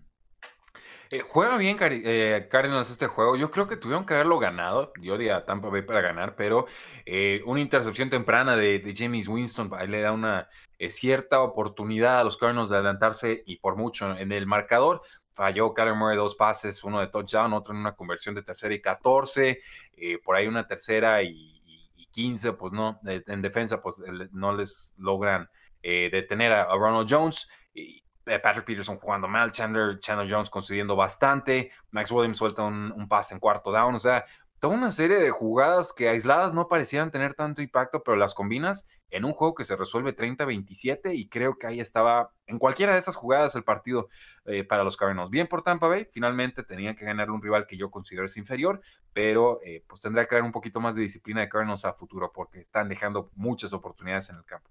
Eh, 1.15 1.21
juega 1.21 1.55
bien 1.55 1.77
eh, 1.81 2.47
Cardinals 2.51 2.89
este 2.89 3.07
juego. 3.07 3.37
Yo 3.37 3.49
creo 3.49 3.67
que 3.69 3.77
tuvieron 3.77 4.05
que 4.05 4.15
haberlo 4.15 4.37
ganado. 4.37 4.91
Yo 5.01 5.17
di 5.17 5.29
a 5.29 5.45
Tampa 5.45 5.69
Bay 5.69 5.81
para 5.83 6.01
ganar, 6.01 6.35
pero 6.35 6.65
eh, 7.05 7.41
una 7.45 7.61
intercepción 7.61 8.09
temprana 8.09 8.57
de, 8.57 8.93
James 8.95 9.29
Winston 9.29 9.71
le 9.87 10.01
da 10.01 10.11
una 10.11 10.49
cierta 10.89 11.41
oportunidad 11.41 12.19
a 12.19 12.23
los 12.25 12.35
Cardinals 12.35 12.69
de 12.69 12.75
adelantarse 12.75 13.43
y 13.45 13.57
por 13.57 13.77
mucho 13.77 14.17
en 14.17 14.33
el 14.33 14.45
marcador. 14.45 15.03
Falló 15.33 15.73
Kyler 15.73 15.95
Murray 15.95 16.17
dos 16.17 16.35
pases, 16.35 16.83
uno 16.83 16.99
de 16.99 17.07
touchdown, 17.07 17.53
otro 17.53 17.73
en 17.73 17.79
una 17.79 17.95
conversión 17.95 18.35
de 18.35 18.43
tercera 18.43 18.73
y 18.73 18.81
14. 18.81 19.61
por 20.23 20.35
ahí 20.35 20.47
una 20.47 20.67
tercera 20.67 21.23
y, 21.23 21.61
y 21.95 22.07
15, 22.07 22.53
pues 22.53 22.73
no, 22.73 22.99
en 23.05 23.41
defensa, 23.41 23.81
pues 23.81 24.01
no 24.33 24.53
les 24.53 24.93
logran 24.97 25.49
detener 25.81 26.51
a, 26.51 26.65
Ronald 26.75 27.07
Jones. 27.09 27.47
Y, 27.73 27.99
eh, 27.99 28.04
Patrick 28.25 28.65
Peterson 28.65 28.97
jugando 28.97 29.27
mal, 29.27 29.51
Chandler, 29.51 29.99
Chandler 29.99 30.31
Jones 30.31 30.49
concediendo 30.49 30.95
bastante, 30.95 31.71
Max 31.91 32.11
Williams 32.11 32.37
suelta 32.37 32.63
un, 32.63 33.07
pase 33.07 33.35
en 33.35 33.39
cuarto 33.39 33.71
down, 33.71 33.95
o 33.95 33.99
sea, 33.99 34.25
toda 34.59 34.73
una 34.73 34.91
serie 34.91 35.17
de 35.17 35.29
jugadas 35.29 35.93
que 35.93 36.09
aisladas 36.09 36.53
no 36.53 36.67
parecían 36.67 37.11
tener 37.11 37.35
tanto 37.35 37.61
impacto, 37.61 38.03
pero 38.03 38.17
las 38.17 38.33
combinas 38.33 38.87
en 39.11 39.23
un 39.23 39.33
juego 39.33 39.53
que 39.53 39.63
se 39.63 39.75
resuelve 39.75 40.15
30-27 40.15 41.15
y 41.15 41.29
creo 41.29 41.57
que 41.57 41.67
ahí 41.67 41.79
estaba 41.79 42.31
en 42.47 42.57
cualquiera 42.57 42.93
de 42.93 42.99
esas 42.99 43.15
jugadas 43.15 43.55
el 43.55 43.63
partido 43.63 44.09
eh, 44.45 44.63
para 44.63 44.83
los 44.83 44.97
Cardinals. 44.97 45.29
Bien 45.29 45.47
por 45.47 45.61
Tampa 45.61 45.87
Bay, 45.87 46.07
finalmente 46.11 46.63
tenían 46.63 46.95
que 46.95 47.05
ganar 47.05 47.29
un 47.29 47.41
rival 47.41 47.67
que 47.67 47.77
yo 47.77 47.91
considero 47.91 48.25
es 48.25 48.37
inferior, 48.37 48.81
pero 49.13 49.59
eh, 49.63 49.83
pues 49.87 50.01
tendría 50.01 50.27
que 50.27 50.35
haber 50.35 50.45
un 50.45 50.51
poquito 50.51 50.79
más 50.79 50.95
de 50.95 51.03
disciplina 51.03 51.41
de 51.41 51.49
Cardinals 51.49 51.85
a 51.85 51.93
futuro 51.93 52.31
porque 52.33 52.61
están 52.61 52.89
dejando 52.89 53.29
muchas 53.35 53.71
oportunidades 53.73 54.29
en 54.29 54.37
el 54.37 54.45
campo. 54.45 54.69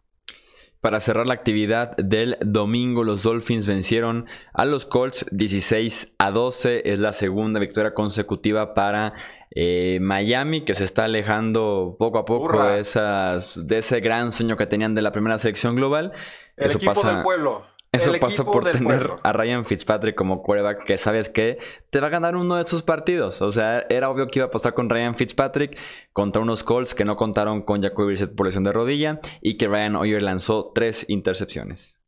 Para 0.84 1.00
cerrar 1.00 1.26
la 1.26 1.32
actividad 1.32 1.96
del 1.96 2.36
domingo, 2.42 3.04
los 3.04 3.22
Dolphins 3.22 3.66
vencieron 3.66 4.26
a 4.52 4.66
los 4.66 4.84
Colts 4.84 5.24
16 5.30 6.12
a 6.18 6.30
12. 6.30 6.92
Es 6.92 7.00
la 7.00 7.14
segunda 7.14 7.58
victoria 7.58 7.94
consecutiva 7.94 8.74
para 8.74 9.14
eh, 9.50 9.98
Miami, 10.02 10.60
que 10.60 10.74
se 10.74 10.84
está 10.84 11.04
alejando 11.04 11.96
poco 11.98 12.18
a 12.18 12.26
poco 12.26 12.62
de, 12.62 12.80
esas, 12.80 13.66
de 13.66 13.78
ese 13.78 14.00
gran 14.00 14.30
sueño 14.30 14.58
que 14.58 14.66
tenían 14.66 14.94
de 14.94 15.00
la 15.00 15.10
primera 15.10 15.38
selección 15.38 15.74
global. 15.74 16.12
El 16.58 16.66
Eso 16.66 16.76
equipo 16.76 16.92
pasa... 16.92 17.14
del 17.14 17.22
pueblo. 17.22 17.64
Eso 17.94 18.12
pasa 18.20 18.44
por 18.44 18.70
tener 18.70 19.10
a 19.22 19.32
Ryan 19.32 19.64
Fitzpatrick 19.64 20.14
como 20.14 20.42
quarterback 20.42 20.84
que 20.84 20.96
sabes 20.96 21.28
que 21.28 21.58
te 21.90 22.00
va 22.00 22.08
a 22.08 22.10
ganar 22.10 22.36
uno 22.36 22.56
de 22.56 22.62
estos 22.62 22.82
partidos. 22.82 23.42
O 23.42 23.52
sea, 23.52 23.86
era 23.88 24.10
obvio 24.10 24.28
que 24.28 24.40
iba 24.40 24.46
a 24.46 24.50
pasar 24.50 24.74
con 24.74 24.90
Ryan 24.90 25.14
Fitzpatrick 25.14 25.76
contra 26.12 26.42
unos 26.42 26.64
Colts 26.64 26.94
que 26.94 27.04
no 27.04 27.16
contaron 27.16 27.62
con 27.62 27.82
Jacoby 27.82 28.08
Brissett 28.08 28.34
por 28.34 28.46
lesión 28.46 28.64
de 28.64 28.72
rodilla 28.72 29.20
y 29.40 29.56
que 29.56 29.68
Ryan 29.68 29.96
Hoyer 29.96 30.22
lanzó 30.22 30.72
tres 30.74 31.04
intercepciones. 31.08 32.00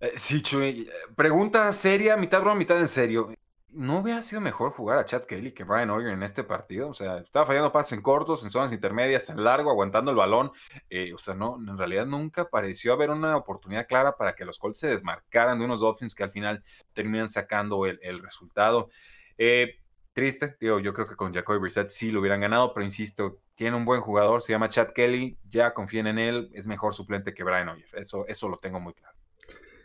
Eh, 0.00 0.12
sí, 0.16 0.42
Chuy. 0.42 0.88
Pregunta 1.16 1.72
seria, 1.72 2.16
mitad 2.16 2.40
broma, 2.40 2.56
mitad 2.56 2.78
en 2.80 2.88
serio. 2.88 3.32
¿No 3.70 3.98
hubiera 3.98 4.22
sido 4.22 4.40
mejor 4.40 4.72
jugar 4.72 4.98
a 4.98 5.04
Chad 5.04 5.24
Kelly 5.24 5.52
que 5.52 5.62
Brian 5.62 5.90
Hoyer 5.90 6.12
en 6.12 6.22
este 6.22 6.42
partido? 6.42 6.88
O 6.88 6.94
sea, 6.94 7.18
estaba 7.18 7.44
fallando 7.44 7.70
pases 7.70 7.92
en 7.92 8.02
cortos, 8.02 8.42
en 8.42 8.50
zonas 8.50 8.72
intermedias, 8.72 9.28
en 9.28 9.44
largo, 9.44 9.70
aguantando 9.70 10.10
el 10.10 10.16
balón. 10.16 10.52
Eh, 10.88 11.12
o 11.12 11.18
sea, 11.18 11.34
no, 11.34 11.56
en 11.58 11.76
realidad 11.76 12.06
nunca 12.06 12.48
pareció 12.48 12.94
haber 12.94 13.10
una 13.10 13.36
oportunidad 13.36 13.86
clara 13.86 14.16
para 14.16 14.34
que 14.34 14.46
los 14.46 14.58
Colts 14.58 14.78
se 14.80 14.88
desmarcaran 14.88 15.58
de 15.58 15.66
unos 15.66 15.80
Dolphins 15.80 16.14
que 16.14 16.24
al 16.24 16.30
final 16.30 16.64
terminan 16.94 17.28
sacando 17.28 17.84
el, 17.84 18.22
resultado. 18.22 18.88
Eh, 19.36 19.78
triste, 20.14 20.56
digo, 20.58 20.80
yo 20.80 20.94
creo 20.94 21.06
que 21.06 21.16
con 21.16 21.34
Jacoby 21.34 21.58
Brissett 21.58 21.88
sí 21.88 22.10
lo 22.10 22.20
hubieran 22.20 22.40
ganado, 22.40 22.72
pero 22.72 22.84
insisto, 22.86 23.38
tiene 23.54 23.76
un 23.76 23.84
buen 23.84 24.00
jugador, 24.00 24.40
se 24.40 24.52
llama 24.52 24.70
Chad 24.70 24.92
Kelly, 24.94 25.38
ya 25.48 25.74
confíen 25.74 26.06
en 26.06 26.18
él, 26.18 26.50
es 26.54 26.66
mejor 26.66 26.94
suplente 26.94 27.34
que 27.34 27.44
Brian 27.44 27.68
Hoyer. 27.68 27.88
Eso, 27.92 28.26
eso 28.28 28.48
lo 28.48 28.58
tengo 28.58 28.80
muy 28.80 28.94
claro. 28.94 29.17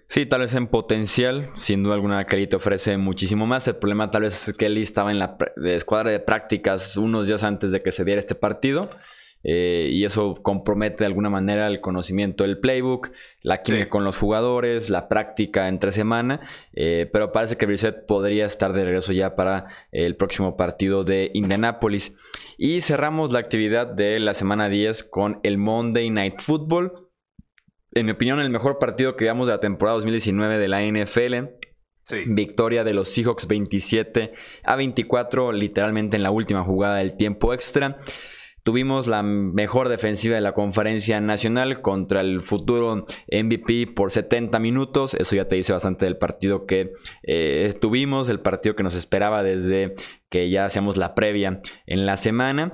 Sí, 0.08 0.26
tal 0.26 0.42
vez 0.42 0.54
en 0.54 0.68
potencial, 0.68 1.50
sin 1.56 1.82
duda 1.82 1.96
alguna 1.96 2.26
Kelly 2.26 2.48
te 2.48 2.56
ofrece 2.56 2.98
muchísimo 2.98 3.48
más. 3.48 3.68
El 3.68 3.78
problema 3.78 4.12
tal 4.12 4.24
vez 4.24 4.48
es 4.48 4.54
que 4.54 4.66
Kelly 4.66 4.84
estaba 4.84 5.12
en 5.12 5.20
la 5.20 5.38
escuadra 5.66 6.12
de 6.12 6.20
prácticas 6.20 6.98
unos 6.98 7.28
días 7.28 7.44
antes 7.44 7.72
de 7.72 7.82
que 7.82 7.92
se 7.92 8.06
diera 8.06 8.20
este 8.20 8.36
partido. 8.36 8.89
Eh, 9.44 9.89
y 9.92 10.06
eso 10.06 10.36
compromete 10.36 11.00
de 11.00 11.08
alguna 11.08 11.30
manera 11.30 11.68
el 11.68 11.82
conocimiento 11.82 12.46
del 12.46 12.60
playbook, 12.60 13.12
la 13.42 13.62
química 13.62 13.89
con 13.89 14.06
los 14.06 14.18
jugadores, 14.18 14.89
la 14.89 15.10
práctica 15.10 15.68
entre 15.68 15.92
semana. 15.92 16.42
Eh, 16.74 17.10
pero 17.12 17.32
parece 17.32 17.58
que 17.58 17.66
Brissett 17.66 18.06
podría 18.06 18.46
estar 18.46 18.72
de 18.74 18.86
regreso 18.86 19.12
ya 19.12 19.36
para 19.36 19.68
el 19.92 20.16
próximo 20.16 20.56
partido 20.56 21.04
de 21.04 21.32
Indianapolis. 21.34 22.16
Y 22.58 22.82
cerramos 22.82 23.32
la 23.32 23.39
actividad 23.39 23.88
de 23.88 24.20
la 24.20 24.34
semana 24.34 24.70
10 24.70 25.04
con 25.04 25.39
el 25.44 25.58
Monday 25.58 26.10
Night 26.10 26.39
Football 26.39 27.10
en 27.95 28.06
mi 28.06 28.12
opinión, 28.12 28.39
el 28.39 28.49
mejor 28.49 28.79
partido 28.79 29.15
que 29.15 29.25
veamos 29.25 29.47
de 29.47 29.53
la 29.53 29.60
temporada 29.60 29.95
2019 29.95 30.58
de 30.58 30.67
la 30.67 30.82
NFL. 30.82 31.63
Victoria 32.27 32.84
de 32.84 32.93
los 32.93 33.08
Seahawks 33.08 33.47
27 33.47 34.34
a 34.63 34.75
24, 34.75 35.53
literalmente 35.53 36.17
en 36.17 36.23
la 36.23 36.32
última 36.32 36.63
jugada 36.63 36.97
del 36.97 37.15
tiempo 37.15 37.53
extra. 37.53 37.99
Tuvimos 38.63 39.08
la 39.08 39.23
mejor 39.23 39.89
defensiva 39.89 40.36
de 40.36 40.41
la 40.41 40.53
conferencia 40.53 41.19
nacional 41.19 41.82
contra 41.82 42.21
el 42.21 42.39
futuro 42.39 43.03
MVP 43.29 43.88
por 43.88 44.10
70 44.10 44.58
minutos. 44.60 45.15
Eso 45.15 45.36
ya 45.36 45.49
te 45.49 45.58
dice 45.58 45.73
bastante 45.73 46.06
del 46.06 46.17
partido 46.17 46.65
que 46.65 46.93
eh, 47.23 47.73
tuvimos, 47.82 48.29
el 48.29 48.39
partido 48.39 48.75
que 48.75 48.84
nos 48.84 48.95
esperaba 48.95 49.43
desde 49.43 49.95
que 50.29 50.49
ya 50.49 50.63
hacíamos 50.63 50.95
la 50.95 51.13
previa 51.13 51.60
en 51.86 52.06
la 52.06 52.15
semana. 52.15 52.73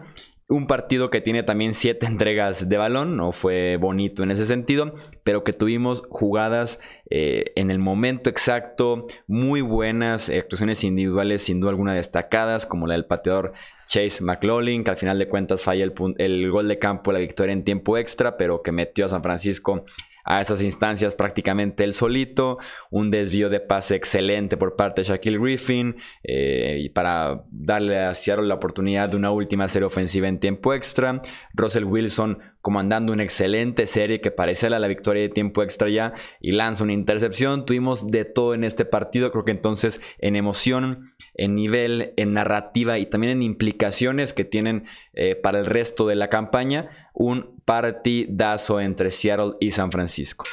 Un 0.50 0.66
partido 0.66 1.12
que 1.12 1.22
tiene 1.22 1.44
también 1.44 1.74
siete 1.74 2.08
entregas 2.08 2.68
de 2.68 2.78
balón, 2.78 3.16
no 3.16 3.32
fue 3.32 3.78
bonito 3.78 4.24
en 4.24 4.32
ese 4.32 4.48
sentido, 4.48 4.96
pero 5.24 5.44
que 5.44 5.54
tuvimos 5.54 6.04
jugadas 6.10 6.80
eh, 7.12 7.52
en 7.56 7.70
el 7.70 7.78
momento 7.78 8.32
exacto, 8.32 9.06
muy 9.28 9.62
buenas, 9.62 10.30
actuaciones 10.30 10.84
individuales 10.84 11.44
sin 11.44 11.62
duda 11.62 11.70
alguna 11.70 11.94
destacadas, 11.94 12.66
como 12.66 12.88
la 12.88 12.96
del 12.96 13.06
pateador 13.06 13.54
Chase 13.88 14.24
McLaughlin, 14.24 14.84
que 14.84 14.92
al 14.92 14.98
final 14.98 15.20
de 15.20 15.30
cuentas 15.30 15.64
falla 15.64 15.84
el, 15.84 15.94
el 16.18 16.50
gol 16.50 16.68
de 16.68 16.80
campo, 16.80 17.12
la 17.12 17.20
victoria 17.20 17.54
en 17.54 17.64
tiempo 17.64 17.98
extra, 17.98 18.36
pero 18.36 18.64
que 18.64 18.72
metió 18.72 19.06
a 19.06 19.10
San 19.10 19.22
Francisco 19.22 19.86
a 20.23 20.41
esas 20.41 20.63
instancias 20.63 21.15
prácticamente 21.15 21.84
él 21.84 21.93
solito, 21.93 22.58
un 22.89 23.10
desvío 23.10 23.49
de 23.49 23.60
pase 23.60 23.95
excelente 23.95 24.58
por 24.58 24.75
parte 24.75 25.01
de 25.01 25.08
Shaquille 25.08 25.39
Griffin 25.39 25.95
eh, 26.23 26.77
y 26.82 26.89
para 26.89 27.43
darle 27.51 27.99
a 27.99 28.13
Seattle 28.13 28.47
la 28.47 28.55
oportunidad 28.55 29.10
de 29.10 29.17
una 29.17 29.32
última 29.32 29.67
serie 29.67 29.86
ofensiva 29.86 30.27
en 30.27 30.39
tiempo 30.39 30.73
extra, 30.73 31.21
Russell 31.53 31.86
Wilson 31.86 32.39
comandando 32.62 33.13
una 33.13 33.23
excelente 33.23 33.86
serie 33.86 34.21
que 34.21 34.32
parecía 34.32 34.69
la 34.69 34.88
victoria 34.88 35.23
de 35.23 35.29
tiempo 35.29 35.63
extra 35.63 35.89
ya 35.89 36.13
y 36.41 36.51
lanza 36.51 36.84
una 36.84 36.93
intercepción, 36.93 37.65
tuvimos 37.65 38.12
de 38.12 38.25
todo 38.25 38.53
en 38.53 38.63
este 38.63 38.86
partido, 38.86 39.32
creo 39.32 39.45
que 39.45 39.51
entonces 39.51 40.01
en 40.19 40.36
emoción 40.36 41.05
en 41.39 41.55
nivel, 41.55 42.13
en 42.17 42.34
narrativa 42.34 42.99
y 42.99 43.05
también 43.05 43.32
en 43.32 43.43
implicaciones 43.43 44.34
que 44.34 44.43
tienen 44.43 44.86
eh, 45.13 45.36
para 45.36 45.60
el 45.60 45.65
resto 45.65 46.05
de 46.05 46.15
la 46.15 46.29
campaña, 46.29 47.08
un 47.19 47.62
partidazo 47.65 48.79
entre 48.79 49.12
Seattle 49.12 49.55
y 49.60 49.71
San 49.71 49.91
Francisco. 49.91 50.45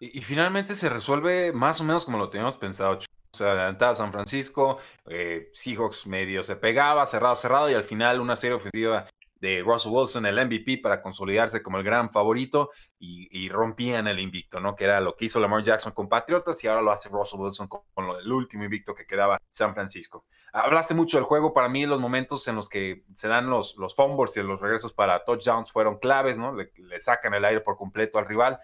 Y, 0.00 0.20
finalmente 0.22 0.74
se 0.74 0.88
resuelve 0.88 1.52
más 1.52 1.80
o 1.80 1.84
menos 1.84 2.04
como 2.04 2.18
lo 2.18 2.28
teníamos 2.28 2.56
pensado. 2.56 2.98
O 3.32 3.36
sea, 3.36 3.52
adelantada 3.52 3.94
San 3.94 4.12
Francisco, 4.12 4.78
eh, 5.06 5.48
Seahawks 5.54 6.06
medio 6.06 6.42
se 6.42 6.56
pegaba, 6.56 7.06
cerrado, 7.06 7.36
cerrado, 7.36 7.70
y 7.70 7.74
al 7.74 7.84
final 7.84 8.20
una 8.20 8.34
serie 8.34 8.56
ofensiva 8.56 9.06
de 9.36 9.62
Russell 9.62 9.92
Wilson, 9.92 10.26
el 10.26 10.44
MVP, 10.44 10.78
para 10.78 11.00
consolidarse 11.00 11.62
como 11.62 11.78
el 11.78 11.84
gran 11.84 12.10
favorito 12.10 12.70
y, 12.98 13.48
rompían 13.48 14.06
el 14.06 14.18
invicto, 14.18 14.60
¿no? 14.60 14.74
Que 14.74 14.84
era 14.84 15.00
lo 15.00 15.16
que 15.16 15.26
hizo 15.26 15.40
Lamar 15.40 15.62
Jackson 15.62 15.92
con 15.92 16.08
Patriotas 16.08 16.62
y 16.62 16.68
ahora 16.68 16.82
lo 16.82 16.90
hace 16.90 17.08
Russell 17.08 17.40
Wilson 17.40 17.68
con, 17.68 17.82
el 18.20 18.30
último 18.30 18.64
invicto 18.64 18.94
que 18.94 19.06
quedaba 19.06 19.40
San 19.50 19.72
Francisco. 19.72 20.26
Hablaste 20.52 20.94
mucho 20.94 21.16
del 21.16 21.24
juego, 21.24 21.54
para 21.54 21.68
mí 21.68 21.86
los 21.86 21.98
momentos 21.98 22.46
en 22.46 22.56
los 22.56 22.68
que 22.68 23.04
se 23.14 23.26
dan 23.26 23.48
los, 23.48 23.76
los 23.78 23.94
fumbles 23.94 24.36
y 24.36 24.42
los 24.42 24.60
regresos 24.60 24.92
para 24.92 25.24
touchdowns 25.24 25.72
fueron 25.72 25.98
claves, 25.98 26.38
¿no? 26.38 26.54
Le, 26.54 26.70
sacan 27.00 27.32
el 27.34 27.44
aire 27.44 27.60
por 27.60 27.76
completo 27.76 28.18
al 28.18 28.26
rival, 28.26 28.58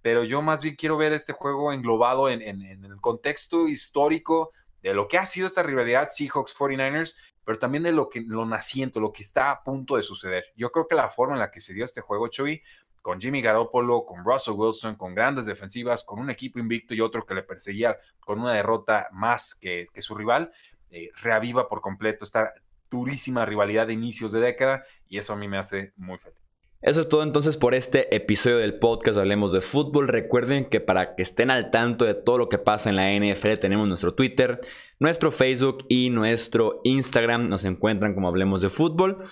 pero 0.00 0.24
yo 0.24 0.40
más 0.40 0.62
bien 0.62 0.74
quiero 0.74 0.96
ver 0.96 1.12
este 1.12 1.34
juego 1.34 1.72
englobado 1.72 2.30
en, 2.30 2.40
en 2.40 2.84
el 2.84 3.00
contexto 3.00 3.68
histórico 3.68 4.52
de 4.82 4.94
lo 4.94 5.06
que 5.06 5.18
ha 5.18 5.26
sido 5.26 5.46
esta 5.46 5.62
rivalidad 5.62 6.08
Seahawks-49ers 6.08 7.14
pero 7.44 7.58
también 7.58 7.82
de 7.82 7.92
lo 7.92 8.08
que 8.08 8.22
lo 8.22 8.46
naciente, 8.46 9.00
lo 9.00 9.12
que 9.12 9.22
está 9.22 9.50
a 9.50 9.62
punto 9.62 9.96
de 9.96 10.02
suceder. 10.02 10.44
Yo 10.56 10.72
creo 10.72 10.88
que 10.88 10.94
la 10.94 11.10
forma 11.10 11.34
en 11.34 11.40
la 11.40 11.50
que 11.50 11.60
se 11.60 11.74
dio 11.74 11.84
este 11.84 12.00
juego, 12.00 12.28
Chuy, 12.28 12.62
con 13.02 13.20
Jimmy 13.20 13.42
Garoppolo, 13.42 14.06
con 14.06 14.24
Russell 14.24 14.54
Wilson, 14.54 14.96
con 14.96 15.14
grandes 15.14 15.44
defensivas, 15.44 16.02
con 16.04 16.18
un 16.18 16.30
equipo 16.30 16.58
invicto 16.58 16.94
y 16.94 17.02
otro 17.02 17.26
que 17.26 17.34
le 17.34 17.42
perseguía 17.42 17.98
con 18.18 18.40
una 18.40 18.54
derrota 18.54 19.08
más 19.12 19.54
que, 19.54 19.86
que 19.92 20.00
su 20.00 20.14
rival, 20.14 20.50
eh, 20.94 21.10
reaviva 21.20 21.68
por 21.68 21.80
completo 21.80 22.24
esta 22.24 22.54
durísima 22.88 23.44
rivalidad 23.44 23.88
de 23.88 23.94
inicios 23.94 24.30
de 24.30 24.38
década 24.38 24.84
y 25.08 25.18
eso 25.18 25.32
a 25.32 25.36
mí 25.36 25.48
me 25.48 25.58
hace 25.58 25.92
muy 25.96 26.18
feliz. 26.18 26.38
Eso 26.80 27.00
es 27.00 27.08
todo 27.08 27.22
entonces 27.22 27.56
por 27.56 27.74
este 27.74 28.14
episodio 28.14 28.58
del 28.58 28.78
podcast 28.78 29.18
Hablemos 29.18 29.52
de 29.52 29.60
Fútbol. 29.60 30.06
Recuerden 30.06 30.66
que 30.66 30.80
para 30.80 31.16
que 31.16 31.22
estén 31.22 31.50
al 31.50 31.70
tanto 31.72 32.04
de 32.04 32.14
todo 32.14 32.38
lo 32.38 32.48
que 32.48 32.58
pasa 32.58 32.90
en 32.90 32.96
la 32.96 33.10
NFL 33.10 33.54
tenemos 33.60 33.88
nuestro 33.88 34.14
Twitter, 34.14 34.60
nuestro 35.00 35.32
Facebook 35.32 35.86
y 35.88 36.10
nuestro 36.10 36.80
Instagram. 36.84 37.48
Nos 37.48 37.64
encuentran 37.64 38.14
como 38.14 38.28
Hablemos 38.28 38.62
de 38.62 38.68
Fútbol 38.68 39.24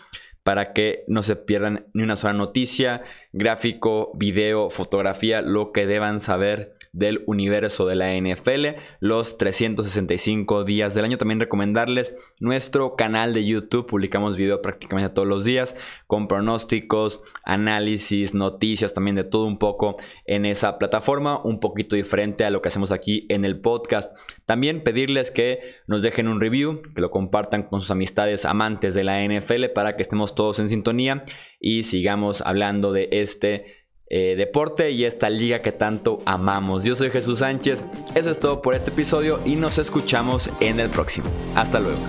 para 0.42 0.72
que 0.72 1.05
no 1.07 1.22
se 1.22 1.37
pierdan 1.37 1.87
ni 1.92 2.03
una 2.03 2.16
sola 2.16 2.33
noticia, 2.33 3.03
gráfico, 3.33 4.11
video, 4.14 4.70
fotografía, 4.70 5.40
lo 5.42 5.70
que 5.70 5.87
deban 5.87 6.20
saber 6.20 6.75
del 6.93 7.25
universo 7.27 7.87
de 7.87 7.97
la 7.97 8.15
NFL, 8.15 8.79
los 9.01 9.39
365 9.39 10.65
días 10.65 10.95
del 10.95 11.07
año. 11.07 11.17
También 11.17 11.41
recomendarles 11.41 12.15
nuestro 12.39 12.97
canal 12.97 13.33
de 13.33 13.47
YouTube, 13.47 13.87
publicamos 13.87 14.37
video 14.37 14.61
prácticamente 14.61 15.15
todos 15.15 15.27
los 15.27 15.45
días 15.45 15.75
con 16.07 16.29
pronósticos, 16.29 17.23
análisis, 17.45 18.35
noticias, 18.35 18.93
también 18.93 19.17
de 19.17 19.25
todo 19.25 19.47
un 19.47 19.59
poco 19.59 19.97
en 20.27 20.45
esa 20.45 20.79
plataforma, 20.79 21.41
un 21.43 21.61
poquito 21.61 21.97
diferente 21.97 22.45
a 22.45 22.51
lo 22.51 22.61
que 22.61 22.69
hacemos 22.69 22.93
aquí 22.93 23.27
en 23.31 23.47
el 23.47 23.61
podcast. 23.61 24.15
También 24.45 24.85
pedirles 24.85 25.31
que 25.31 25.61
nos 25.87 26.03
dejen 26.03 26.29
un 26.29 26.41
review, 26.41 26.83
que 26.95 27.01
lo 27.01 27.11
compartan 27.11 27.63
con 27.63 27.81
sus 27.81 27.91
amistades 27.91 28.45
amantes 28.45 28.93
de 28.93 29.05
la 29.05 29.25
NFL 29.25 29.67
para 29.75 29.97
que 29.97 30.03
estemos 30.03 30.35
todos 30.35 30.59
en 30.59 30.69
sintonía 30.69 31.25
y 31.59 31.85
sigamos 31.85 32.43
hablando 32.43 32.93
de 32.93 33.09
este 33.13 33.82
eh, 34.09 34.35
deporte 34.37 34.91
y 34.91 35.05
esta 35.05 35.31
liga 35.31 35.61
que 35.61 35.73
tanto 35.73 36.19
amamos. 36.27 36.85
Yo 36.85 36.95
soy 36.95 37.11
Jesús 37.11 37.38
Sánchez, 37.38 37.87
eso 38.15 38.31
es 38.31 38.38
todo 38.38 38.62
por 38.62 38.75
este 38.75 38.91
episodio 38.91 39.41
y 39.45 39.57
nos 39.57 39.79
escuchamos 39.79 40.51
en 40.61 40.81
el 40.81 40.91
próximo. 40.91 41.29
Hasta 41.57 41.81
luego. 41.81 42.01